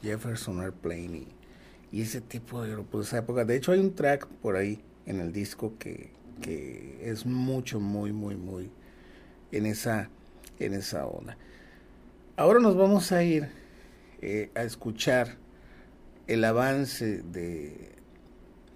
Jefferson 0.00 0.62
Airplane 0.62 1.18
y, 1.18 1.28
y 1.92 2.00
ese 2.00 2.22
tipo 2.22 2.62
de 2.62 2.70
grupos 2.70 3.00
de 3.00 3.06
esa 3.08 3.18
época. 3.18 3.44
De 3.44 3.56
hecho, 3.56 3.72
hay 3.72 3.80
un 3.80 3.94
track 3.94 4.26
por 4.26 4.56
ahí 4.56 4.82
en 5.04 5.20
el 5.20 5.32
disco 5.32 5.74
que, 5.78 6.12
que 6.40 6.98
es 7.02 7.26
mucho, 7.26 7.78
muy, 7.78 8.10
muy, 8.12 8.36
muy 8.36 8.70
en 9.52 9.66
esa, 9.66 10.08
en 10.58 10.72
esa 10.72 11.04
onda. 11.04 11.36
Ahora 12.36 12.58
nos 12.58 12.74
vamos 12.74 13.12
a 13.12 13.22
ir 13.22 13.50
eh, 14.22 14.50
a 14.54 14.62
escuchar 14.62 15.36
el 16.26 16.42
avance 16.44 17.22
de, 17.22 17.92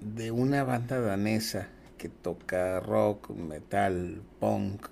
de 0.01 0.31
una 0.31 0.65
banda 0.65 1.01
danesa 1.01 1.69
que 2.05 2.11
toca 2.11 2.81
rock, 2.81 3.31
metal, 3.31 4.21
punk. 4.39 4.89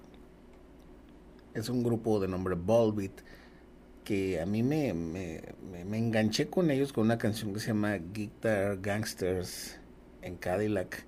Es 1.55 1.69
un 1.69 1.83
grupo 1.83 2.19
de 2.21 2.29
nombre 2.29 2.55
Volbeat 2.55 3.13
que 4.05 4.41
a 4.41 4.47
mí 4.47 4.63
me, 4.63 4.95
me, 4.95 5.43
me- 5.85 5.99
enganché 5.99 6.49
con 6.51 6.71
ellos 6.71 6.93
con 6.93 7.05
una 7.05 7.19
canción 7.19 7.53
que 7.55 7.61
se 7.61 7.69
llama 7.69 7.97
Guitar 7.97 8.81
Gangsters 8.81 9.79
en 10.23 10.37
Cadillac. 10.37 11.07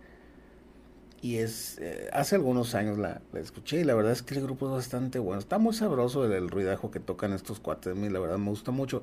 Y 1.23 1.37
es, 1.39 1.79
eh, 1.81 2.11
hace 2.13 2.35
algunos 2.37 2.75
años 2.75 2.99
la, 2.99 3.23
la 3.33 3.41
escuché 3.41 3.81
y 3.81 3.85
la 3.85 3.95
verdad 3.95 4.13
es 4.13 4.23
que 4.23 4.35
el 4.35 4.43
grupo 4.43 4.67
es 4.67 4.73
bastante 4.73 5.19
bueno. 5.19 5.41
Está 5.41 5.59
muy 5.59 5.73
sabroso 5.73 6.25
el, 6.31 6.51
ruidajo 6.51 6.91
que 6.91 7.01
tocan 7.01 7.33
estos 7.33 7.61
cuates. 7.61 7.93
A 7.93 7.95
mí 7.95 8.11
la 8.11 8.21
verdad 8.21 8.37
me 8.39 8.51
gusta 8.51 8.73
mucho. 8.73 9.03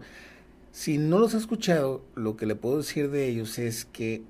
Si 0.71 0.97
no 0.97 1.19
los 1.19 1.35
ha 1.35 1.39
escuchado, 1.39 2.03
lo 2.15 2.37
que 2.37 2.45
le 2.47 2.55
puedo 2.55 2.77
decir 2.77 3.11
de 3.11 3.27
ellos 3.27 3.59
es 3.59 3.85
que 3.85 4.23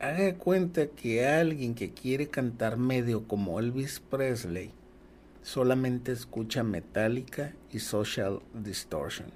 haga 0.00 0.34
cuenta 0.34 0.86
que 0.86 1.26
alguien 1.26 1.74
que 1.74 1.92
quiere 1.92 2.28
cantar 2.28 2.78
medio 2.78 3.28
como 3.28 3.60
Elvis 3.60 4.00
Presley 4.00 4.72
solamente 5.42 6.12
escucha 6.12 6.62
Metallica 6.62 7.54
y 7.70 7.80
Social 7.80 8.40
Distortion. 8.54 9.28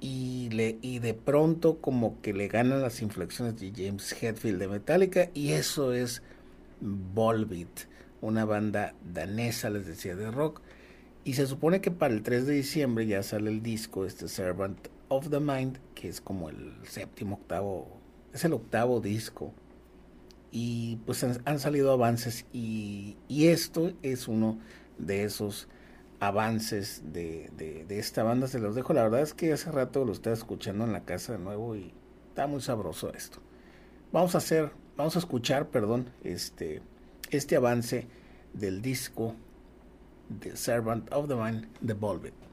Y, 0.00 0.48
le, 0.50 0.78
y 0.80 1.00
de 1.00 1.12
pronto 1.12 1.80
como 1.80 2.22
que 2.22 2.32
le 2.32 2.48
ganan 2.48 2.80
las 2.80 3.02
inflexiones 3.02 3.60
de 3.60 3.72
James 3.74 4.22
Hetfield 4.22 4.58
de 4.58 4.68
Metallica 4.68 5.28
y 5.34 5.50
eso 5.50 5.92
es 5.92 6.22
Volbeat, 6.80 7.86
una 8.20 8.44
banda 8.44 8.94
danesa, 9.12 9.70
les 9.70 9.86
decía, 9.86 10.14
de 10.14 10.30
rock. 10.30 10.62
Y 11.24 11.34
se 11.34 11.46
supone 11.46 11.80
que 11.82 11.90
para 11.90 12.14
el 12.14 12.22
3 12.22 12.46
de 12.46 12.54
diciembre 12.54 13.06
ya 13.06 13.22
sale 13.22 13.50
el 13.50 13.62
disco, 13.62 14.06
este 14.06 14.28
Servant 14.28 14.88
of 15.08 15.28
the 15.28 15.40
Mind, 15.40 15.78
que 15.94 16.08
es 16.08 16.20
como 16.22 16.48
el 16.48 16.72
séptimo, 16.84 17.34
octavo, 17.36 17.99
es 18.32 18.44
el 18.44 18.52
octavo 18.52 19.00
disco. 19.00 19.52
Y 20.52 20.96
pues 21.06 21.22
han, 21.22 21.58
salido 21.60 21.92
avances 21.92 22.44
y, 22.52 23.16
esto 23.28 23.92
es 24.02 24.26
uno 24.26 24.58
de 24.98 25.22
esos 25.22 25.68
avances 26.18 27.02
de, 27.12 27.50
de, 27.56 27.98
esta 27.98 28.24
banda. 28.24 28.48
Se 28.48 28.58
los 28.58 28.74
dejo, 28.74 28.92
la 28.92 29.04
verdad 29.04 29.20
es 29.20 29.32
que 29.32 29.52
hace 29.52 29.70
rato 29.70 30.04
lo 30.04 30.12
estaba 30.12 30.34
escuchando 30.34 30.84
en 30.84 30.92
la 30.92 31.04
casa 31.04 31.34
de 31.34 31.38
nuevo 31.38 31.76
y 31.76 31.92
está 32.28 32.48
muy 32.48 32.60
sabroso 32.60 33.12
esto. 33.14 33.38
Vamos 34.12 34.34
a 34.34 34.38
hacer, 34.38 34.72
vamos 34.96 35.14
a 35.14 35.20
escuchar, 35.20 35.68
perdón, 35.68 36.10
este, 36.24 36.82
este 37.30 37.54
avance 37.54 38.08
del 38.52 38.82
disco 38.82 39.36
The 40.40 40.56
Servant 40.56 41.12
of 41.12 41.28
the 41.28 41.36
Mind, 41.36 41.68
The 41.84 41.94
Volvet. 41.94 42.49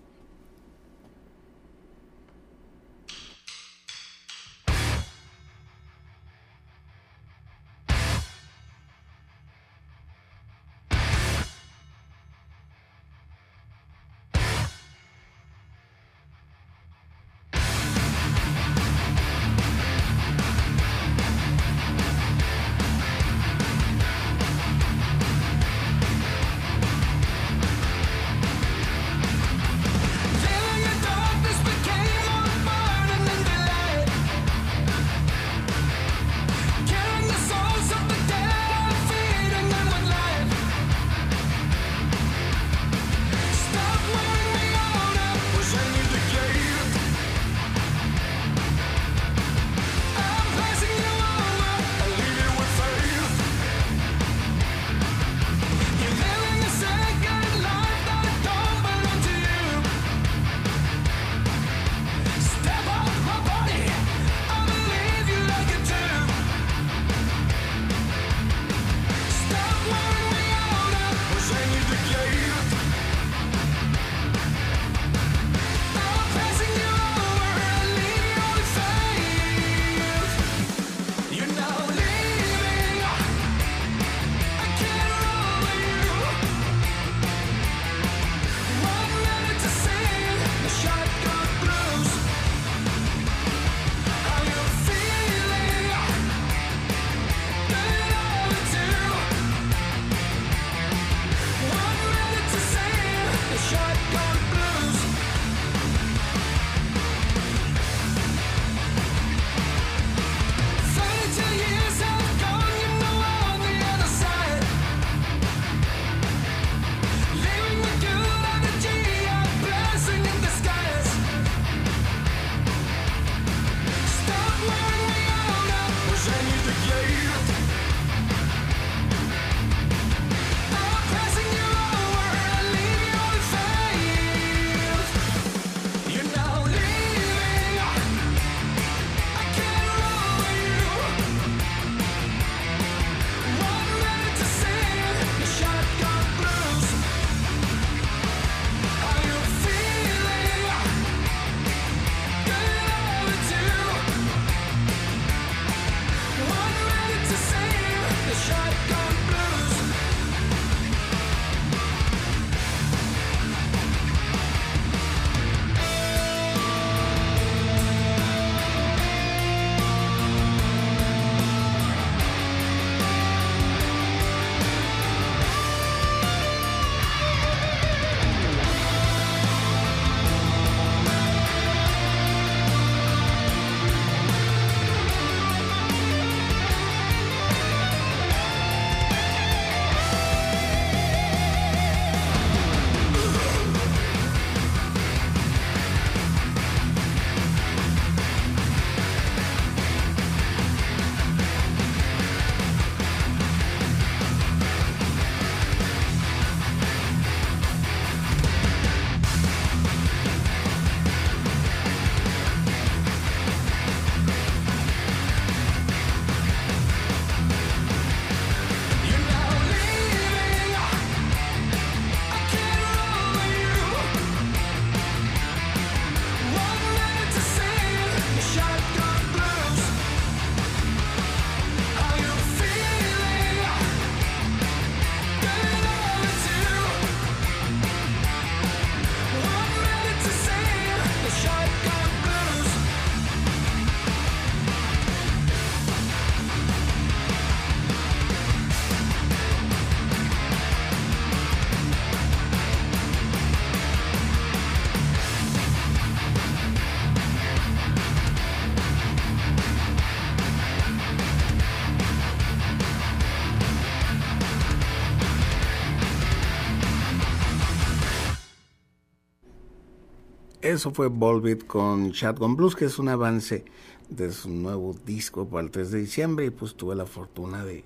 Eso 270.78 270.92
fue 270.92 271.08
Volbeat 271.08 271.66
con 271.66 272.12
Shotgun 272.12 272.56
Blues, 272.56 272.76
que 272.76 272.86
es 272.86 273.00
un 273.00 273.10
avance 273.10 273.66
de 274.10 274.32
su 274.32 274.48
nuevo 274.48 274.96
disco 275.08 275.50
para 275.50 275.64
el 275.64 275.72
3 275.72 275.90
de 275.90 276.00
diciembre 276.02 276.46
y 276.46 276.50
pues 276.52 276.76
tuve 276.76 276.94
la 276.94 277.08
fortuna 277.08 277.66
de, 277.66 277.84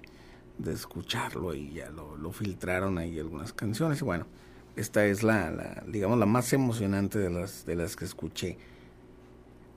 de 0.57 0.73
escucharlo 0.73 1.53
y 1.53 1.71
ya 1.71 1.89
lo, 1.89 2.33
filtraron 2.33 2.97
ahí 2.97 3.17
algunas 3.17 3.53
canciones 3.53 4.01
y 4.01 4.03
bueno, 4.03 4.27
esta 4.75 5.05
es 5.05 5.23
la, 5.23 5.51
la, 5.51 5.85
digamos 5.87 6.19
la 6.19 6.25
más 6.25 6.51
emocionante 6.51 7.17
de 7.17 7.29
las, 7.29 7.65
de 7.65 7.77
las 7.77 7.95
que 7.95 8.03
escuché. 8.03 8.57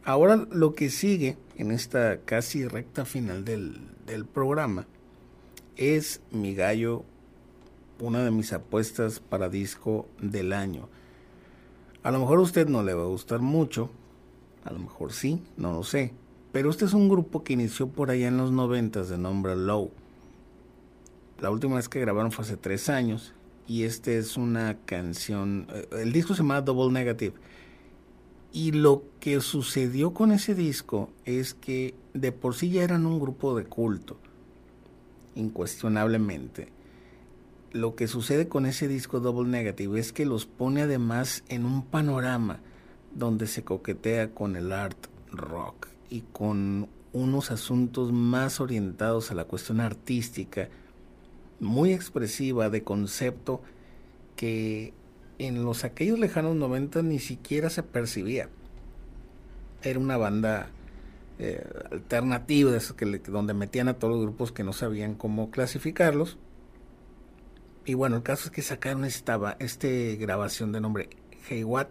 Ahora 0.03 0.35
lo 0.51 0.75
que 0.75 0.91
sigue 0.91 1.37
en 1.55 1.71
esta 1.71 2.19
casi 2.25 2.67
recta 2.67 3.05
final 3.05 3.45
del, 3.45 3.81
del 4.07 4.25
programa 4.25 4.89
es 5.77 6.21
mi 6.33 6.57
gallo, 6.57 7.05
una 8.01 8.25
de 8.25 8.33
mis 8.33 8.53
apuestas 8.53 9.21
para 9.21 9.49
disco 9.49 10.09
del 10.21 10.53
año. 10.53 10.89
A 12.05 12.11
lo 12.11 12.19
mejor 12.19 12.39
a 12.39 12.43
usted 12.43 12.69
no 12.69 12.83
le 12.83 12.93
va 12.93 13.03
a 13.03 13.07
gustar 13.07 13.41
mucho, 13.41 13.89
a 14.67 14.73
lo 14.75 14.79
mejor 14.79 15.15
sí, 15.15 15.43
no 15.57 15.73
lo 15.73 15.83
sé. 15.83 16.13
Pero 16.53 16.69
este 16.69 16.85
es 16.85 16.93
un 16.93 17.09
grupo 17.09 17.43
que 17.43 17.55
inició 17.55 17.89
por 17.89 18.11
allá 18.11 18.29
en 18.29 18.37
los 18.37 18.53
noventas 18.53 19.09
de 19.09 19.17
nombre 19.17 19.57
Low. 19.57 19.91
La 21.41 21.51
última 21.51 21.77
vez 21.77 21.89
que 21.89 22.01
grabaron 22.01 22.31
fue 22.31 22.45
hace 22.45 22.59
tres 22.59 22.91
años 22.91 23.33
y 23.67 23.85
este 23.85 24.19
es 24.19 24.37
una 24.37 24.77
canción, 24.85 25.67
eh, 25.73 25.89
el 25.93 26.13
disco 26.13 26.35
se 26.35 26.43
llama 26.43 26.61
Double 26.61 26.93
Negative. 26.93 27.33
Y 28.53 28.73
lo 28.73 29.05
que 29.19 29.41
sucedió 29.41 30.13
con 30.13 30.31
ese 30.31 30.55
disco 30.55 31.09
es 31.25 31.55
que 31.55 31.95
de 32.13 32.33
por 32.33 32.55
sí 32.55 32.69
ya 32.69 32.83
eran 32.83 33.07
un 33.07 33.19
grupo 33.19 33.57
de 33.57 33.65
culto, 33.65 34.19
incuestionablemente 35.37 36.74
lo 37.75 37.97
que 37.97 38.07
sucede 38.07 38.47
con 38.47 38.67
ese 38.67 38.87
disco 38.87 39.19
Double 39.19 39.51
Negative 39.51 39.99
es 39.99 40.13
que 40.13 40.25
los 40.25 40.47
pone 40.47 40.83
además 40.83 41.43
en 41.49 41.67
un 41.67 41.85
panorama 41.85 42.61
donde 43.13 43.49
se 43.49 43.65
coquetea 43.65 44.31
con 44.31 44.55
el 44.55 44.71
art 44.71 44.97
rock 45.33 45.89
y 46.09 46.21
con 46.21 46.89
unos 47.13 47.51
asuntos 47.51 48.13
más 48.13 48.61
orientados 48.61 49.33
a 49.33 49.35
la 49.35 49.47
cuestión 49.47 49.81
artística, 49.81 50.69
muy 51.59 51.93
expresiva 51.93 52.71
de 52.71 52.85
concepto 52.85 53.61
que 54.37 54.95
en 55.39 55.65
los 55.65 55.83
aquellos 55.83 56.21
lejanos 56.21 56.55
90 56.55 57.03
ni 57.03 57.19
siquiera 57.19 57.71
se 57.71 57.83
percibía. 57.83 58.49
Era 59.83 59.99
una 59.99 60.17
banda 60.17 60.69
eh, 61.41 61.67
alternativa 61.91 62.71
que, 62.97 63.19
donde 63.27 63.53
metían 63.53 63.89
a 63.89 63.95
todos 63.95 64.15
los 64.15 64.23
grupos 64.23 64.53
que 64.53 64.63
no 64.63 64.73
sabían 64.73 65.17
cómo 65.17 65.51
clasificarlos 65.51 66.39
y 67.87 67.95
bueno, 67.95 68.17
el 68.17 68.23
caso 68.23 68.47
es 68.47 68.51
que 68.51 68.63
sacaron 68.63 69.05
esta 69.05 69.39
grabación 70.19 70.73
de 70.73 70.81
nombre 70.81 71.11
Hey 71.49 71.65
What. 71.65 71.89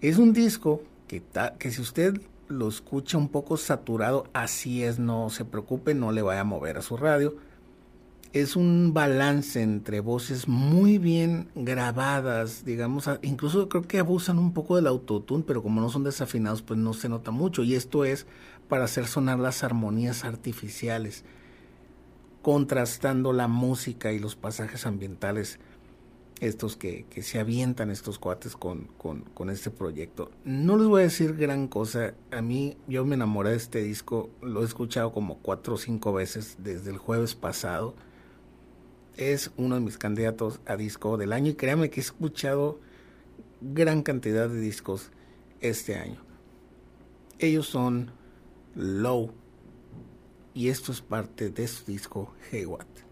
Es 0.00 0.18
un 0.18 0.32
disco 0.32 0.82
que, 1.06 1.22
que 1.58 1.70
si 1.70 1.80
usted 1.80 2.20
lo 2.48 2.68
escucha 2.68 3.16
un 3.16 3.28
poco 3.28 3.56
saturado, 3.56 4.26
así 4.32 4.82
es, 4.82 4.98
no 4.98 5.30
se 5.30 5.44
preocupe, 5.44 5.94
no 5.94 6.10
le 6.10 6.22
vaya 6.22 6.40
a 6.40 6.44
mover 6.44 6.78
a 6.78 6.82
su 6.82 6.96
radio. 6.96 7.36
Es 8.32 8.56
un 8.56 8.92
balance 8.94 9.60
entre 9.60 10.00
voces 10.00 10.46
muy 10.46 10.98
bien 10.98 11.48
grabadas, 11.54 12.64
digamos, 12.64 13.08
incluso 13.22 13.68
creo 13.68 13.82
que 13.82 13.98
abusan 13.98 14.38
un 14.38 14.52
poco 14.52 14.76
del 14.76 14.86
autotune, 14.86 15.44
pero 15.44 15.62
como 15.62 15.80
no 15.80 15.90
son 15.90 16.04
desafinados, 16.04 16.62
pues 16.62 16.78
no 16.78 16.92
se 16.92 17.08
nota 17.08 17.30
mucho. 17.30 17.62
Y 17.62 17.74
esto 17.74 18.04
es 18.04 18.26
para 18.68 18.84
hacer 18.84 19.06
sonar 19.06 19.38
las 19.38 19.64
armonías 19.64 20.24
artificiales 20.24 21.24
contrastando 22.42 23.32
la 23.32 23.48
música 23.48 24.12
y 24.12 24.18
los 24.18 24.36
pasajes 24.36 24.86
ambientales 24.86 25.58
estos 26.40 26.76
que, 26.76 27.04
que 27.10 27.22
se 27.22 27.38
avientan 27.38 27.90
estos 27.90 28.18
cuates 28.18 28.56
con, 28.56 28.88
con, 28.96 29.50
este 29.50 29.70
proyecto. 29.70 30.30
No 30.44 30.76
les 30.78 30.86
voy 30.86 31.02
a 31.02 31.04
decir 31.04 31.36
gran 31.36 31.68
cosa, 31.68 32.14
a 32.30 32.40
mí 32.40 32.76
yo 32.88 33.04
me 33.04 33.14
enamoré 33.14 33.50
de 33.50 33.56
este 33.56 33.82
disco, 33.82 34.30
lo 34.40 34.62
he 34.62 34.64
escuchado 34.64 35.12
como 35.12 35.36
cuatro 35.38 35.74
o 35.74 35.76
cinco 35.76 36.12
veces 36.12 36.56
desde 36.58 36.90
el 36.90 36.98
jueves 36.98 37.34
pasado. 37.34 37.94
Es 39.16 39.50
uno 39.58 39.74
de 39.74 39.82
mis 39.82 39.98
candidatos 39.98 40.60
a 40.64 40.76
disco 40.76 41.18
del 41.18 41.34
año 41.34 41.50
y 41.50 41.54
créame 41.54 41.90
que 41.90 42.00
he 42.00 42.02
escuchado 42.02 42.80
gran 43.60 44.02
cantidad 44.02 44.48
de 44.48 44.60
discos 44.60 45.10
este 45.60 45.96
año. 45.96 46.22
Ellos 47.38 47.66
son 47.66 48.12
Low 48.74 49.32
y 50.54 50.68
esto 50.68 50.92
es 50.92 51.00
parte 51.00 51.50
de 51.50 51.68
su 51.68 51.84
disco 51.84 52.34
Hey 52.50 52.64
What. 52.64 53.09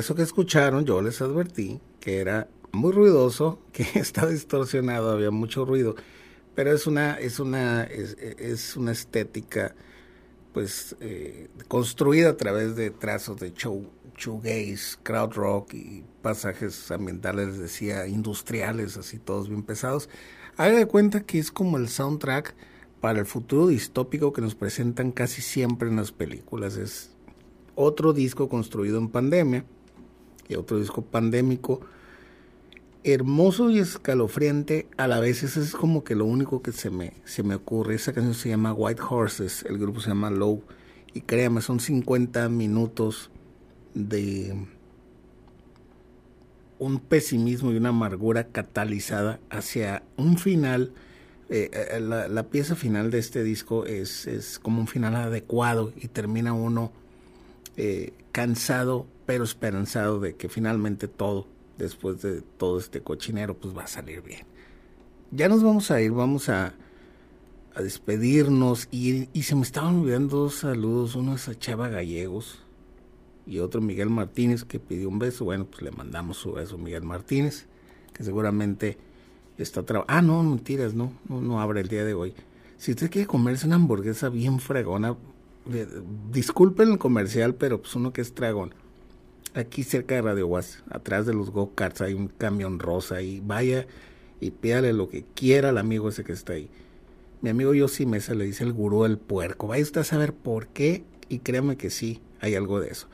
Eso 0.00 0.14
que 0.14 0.22
escucharon, 0.22 0.84
yo 0.84 1.00
les 1.00 1.22
advertí 1.22 1.80
que 2.00 2.18
era 2.18 2.48
muy 2.72 2.92
ruidoso, 2.92 3.60
que 3.72 3.86
está 3.94 4.26
distorsionado, 4.26 5.10
había 5.10 5.30
mucho 5.30 5.64
ruido, 5.64 5.94
pero 6.54 6.72
es 6.72 6.86
una, 6.86 7.14
es 7.14 7.38
una, 7.38 7.84
es, 7.84 8.76
una 8.76 8.92
estética 8.92 9.74
pues 10.52 10.96
eh, 11.00 11.48
construida 11.68 12.30
a 12.30 12.36
través 12.36 12.74
de 12.74 12.90
trazos 12.90 13.38
de 13.38 13.52
show, 13.52 13.88
shoegaze, 14.16 14.98
crowd 15.04 15.32
rock 15.34 15.74
y 15.74 16.04
pasajes 16.22 16.90
ambientales, 16.90 17.56
decía, 17.58 18.08
industriales, 18.08 18.96
así 18.96 19.18
todos 19.18 19.48
bien 19.48 19.62
pesados. 19.62 20.08
Haga 20.56 20.76
de 20.76 20.86
cuenta 20.86 21.20
que 21.20 21.38
es 21.38 21.52
como 21.52 21.78
el 21.78 21.88
soundtrack 21.88 22.54
para 23.00 23.20
el 23.20 23.26
futuro 23.26 23.68
distópico 23.68 24.32
que 24.32 24.42
nos 24.42 24.56
presentan 24.56 25.12
casi 25.12 25.40
siempre 25.40 25.88
en 25.88 25.96
las 25.96 26.10
películas. 26.10 26.76
Es 26.76 27.12
otro 27.76 28.12
disco 28.12 28.48
construido 28.48 28.98
en 28.98 29.08
pandemia 29.08 29.64
y 30.50 30.56
otro 30.56 30.78
disco 30.78 31.02
pandémico 31.02 31.80
hermoso 33.04 33.70
y 33.70 33.78
escalofriante 33.78 34.86
a 34.96 35.08
la 35.08 35.20
vez. 35.20 35.42
Eso 35.42 35.60
es 35.60 35.72
como 35.72 36.04
que 36.04 36.14
lo 36.14 36.24
único 36.24 36.62
que 36.62 36.72
se 36.72 36.90
me, 36.90 37.14
se 37.24 37.42
me 37.42 37.54
ocurre. 37.54 37.94
Esa 37.94 38.12
canción 38.12 38.34
se 38.34 38.50
llama 38.50 38.72
White 38.72 39.02
Horses, 39.08 39.64
el 39.68 39.78
grupo 39.78 40.00
se 40.00 40.08
llama 40.08 40.30
Low. 40.30 40.62
Y 41.14 41.22
créame, 41.22 41.60
son 41.60 41.80
50 41.80 42.48
minutos 42.48 43.30
de 43.94 44.54
un 46.78 47.00
pesimismo 47.00 47.72
y 47.72 47.76
una 47.76 47.88
amargura 47.88 48.44
catalizada 48.48 49.40
hacia 49.50 50.02
un 50.16 50.38
final. 50.38 50.92
Eh, 51.48 51.70
eh, 51.72 52.00
la, 52.00 52.42
pieza 52.44 52.76
final 52.76 53.10
de 53.10 53.18
este 53.18 53.42
disco 53.42 53.84
es, 53.84 54.28
es, 54.28 54.60
como 54.60 54.80
un 54.80 54.86
final 54.86 55.16
adecuado 55.16 55.92
y 55.96 56.06
termina 56.06 56.52
uno 56.52 56.92
eh, 57.76 58.12
cansado 58.30 59.06
pero 59.30 59.44
esperanzado 59.44 60.18
de 60.18 60.34
que 60.34 60.48
finalmente 60.48 61.06
todo 61.06 61.46
después 61.78 62.20
de 62.20 62.42
todo 62.42 62.80
este 62.80 63.00
cochinero, 63.00 63.56
pues 63.56 63.78
va 63.78 63.84
a 63.84 63.86
salir 63.86 64.22
bien. 64.22 64.44
Ya 65.30 65.48
nos 65.48 65.62
vamos 65.62 65.92
a 65.92 66.00
ir, 66.02 66.10
vamos 66.10 66.48
a, 66.48 66.74
a 67.76 67.80
despedirnos 67.80 68.88
y, 68.90 69.28
y, 69.32 69.44
se 69.44 69.54
me 69.54 69.62
estaban 69.62 70.00
olvidando 70.00 70.36
dos 70.36 70.56
saludos, 70.56 71.14
uno 71.14 71.36
es 71.36 71.48
a 71.48 71.56
Chava 71.56 71.88
Gallegos 71.88 72.58
y 73.46 73.60
otro 73.60 73.80
Miguel 73.80 74.10
Martínez 74.10 74.64
que 74.64 74.80
pidió 74.80 75.08
un 75.08 75.20
beso, 75.20 75.44
bueno, 75.44 75.64
pues 75.64 75.82
le 75.82 75.92
mandamos 75.92 76.36
su 76.36 76.54
beso 76.54 76.74
a 76.74 76.78
Miguel 76.78 77.04
Martínez, 77.04 77.68
que 78.12 78.24
seguramente 78.24 78.98
está 79.58 79.84
trabajando. 79.84 80.12
Ah, 80.12 80.22
no, 80.22 80.42
mentiras, 80.42 80.92
no, 80.92 81.12
no, 81.28 81.60
abre 81.60 81.82
el 81.82 81.86
día 81.86 82.04
de 82.04 82.14
hoy. 82.14 82.34
Si 82.78 82.90
usted 82.90 83.08
quiere 83.08 83.28
comerse 83.28 83.68
una 83.68 83.76
hamburguesa 83.76 84.28
bien 84.28 84.58
fregona, 84.58 85.14
eh, 85.72 85.86
disculpen 86.32 86.90
el 86.90 86.98
comercial, 86.98 87.54
pero 87.54 87.80
pues 87.80 87.94
uno 87.94 88.12
que 88.12 88.22
es 88.22 88.34
dragón 88.34 88.74
aquí 89.54 89.82
cerca 89.82 90.14
de 90.14 90.22
Radio 90.22 90.46
Guas, 90.46 90.82
atrás 90.90 91.26
de 91.26 91.34
los 91.34 91.50
go-karts, 91.50 92.00
hay 92.00 92.14
un 92.14 92.28
camión 92.28 92.78
rosa 92.78 93.22
y 93.22 93.40
vaya 93.40 93.86
y 94.40 94.50
pídale 94.50 94.92
lo 94.92 95.08
que 95.08 95.24
quiera 95.34 95.70
al 95.70 95.78
amigo 95.78 96.08
ese 96.08 96.24
que 96.24 96.32
está 96.32 96.54
ahí. 96.54 96.70
Mi 97.42 97.50
amigo 97.50 97.74
Yossi 97.74 98.06
Mesa 98.06 98.34
le 98.34 98.44
dice 98.44 98.64
el 98.64 98.72
gurú 98.72 99.04
del 99.04 99.18
puerco. 99.18 99.66
Vaya 99.66 99.82
usted 99.82 100.02
a 100.02 100.04
saber 100.04 100.34
por 100.34 100.68
qué 100.68 101.04
y 101.28 101.38
créame 101.38 101.76
que 101.76 101.90
sí, 101.90 102.20
hay 102.40 102.54
algo 102.54 102.80
de 102.80 102.88
eso. 102.88 103.08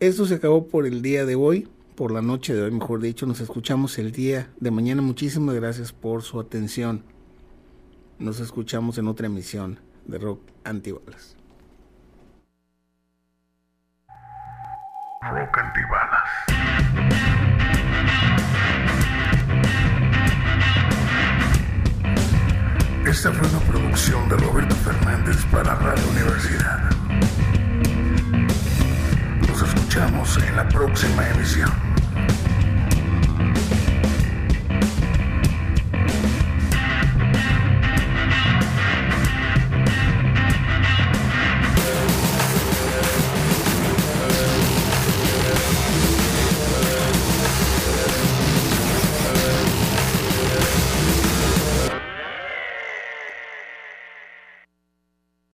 Esto 0.00 0.26
se 0.26 0.34
acabó 0.34 0.66
por 0.66 0.86
el 0.86 1.02
día 1.02 1.24
de 1.24 1.36
hoy, 1.36 1.68
por 1.94 2.10
la 2.10 2.20
noche 2.20 2.54
de 2.54 2.62
hoy, 2.62 2.70
mejor 2.72 3.00
dicho. 3.00 3.26
Nos 3.26 3.40
escuchamos 3.40 3.98
el 3.98 4.12
día 4.12 4.52
de 4.58 4.70
mañana. 4.70 5.02
Muchísimas 5.02 5.54
gracias 5.54 5.92
por 5.92 6.22
su 6.22 6.40
atención. 6.40 7.04
Nos 8.18 8.40
escuchamos 8.40 8.98
en 8.98 9.06
otra 9.06 9.26
emisión 9.26 9.78
de 10.06 10.18
Rock 10.18 10.40
Antibalas. 10.64 11.36
Rock. 15.30 15.58
Esta 23.06 23.32
fue 23.32 23.48
una 23.48 23.60
producción 23.60 24.28
de 24.28 24.36
Roberto 24.36 24.74
Fernández 24.76 25.36
para 25.52 25.74
Radio 25.76 26.04
Universidad. 26.10 26.90
Nos 29.48 29.62
escuchamos 29.62 30.36
en 30.42 30.56
la 30.56 30.68
próxima 30.68 31.28
emisión. 31.28 31.93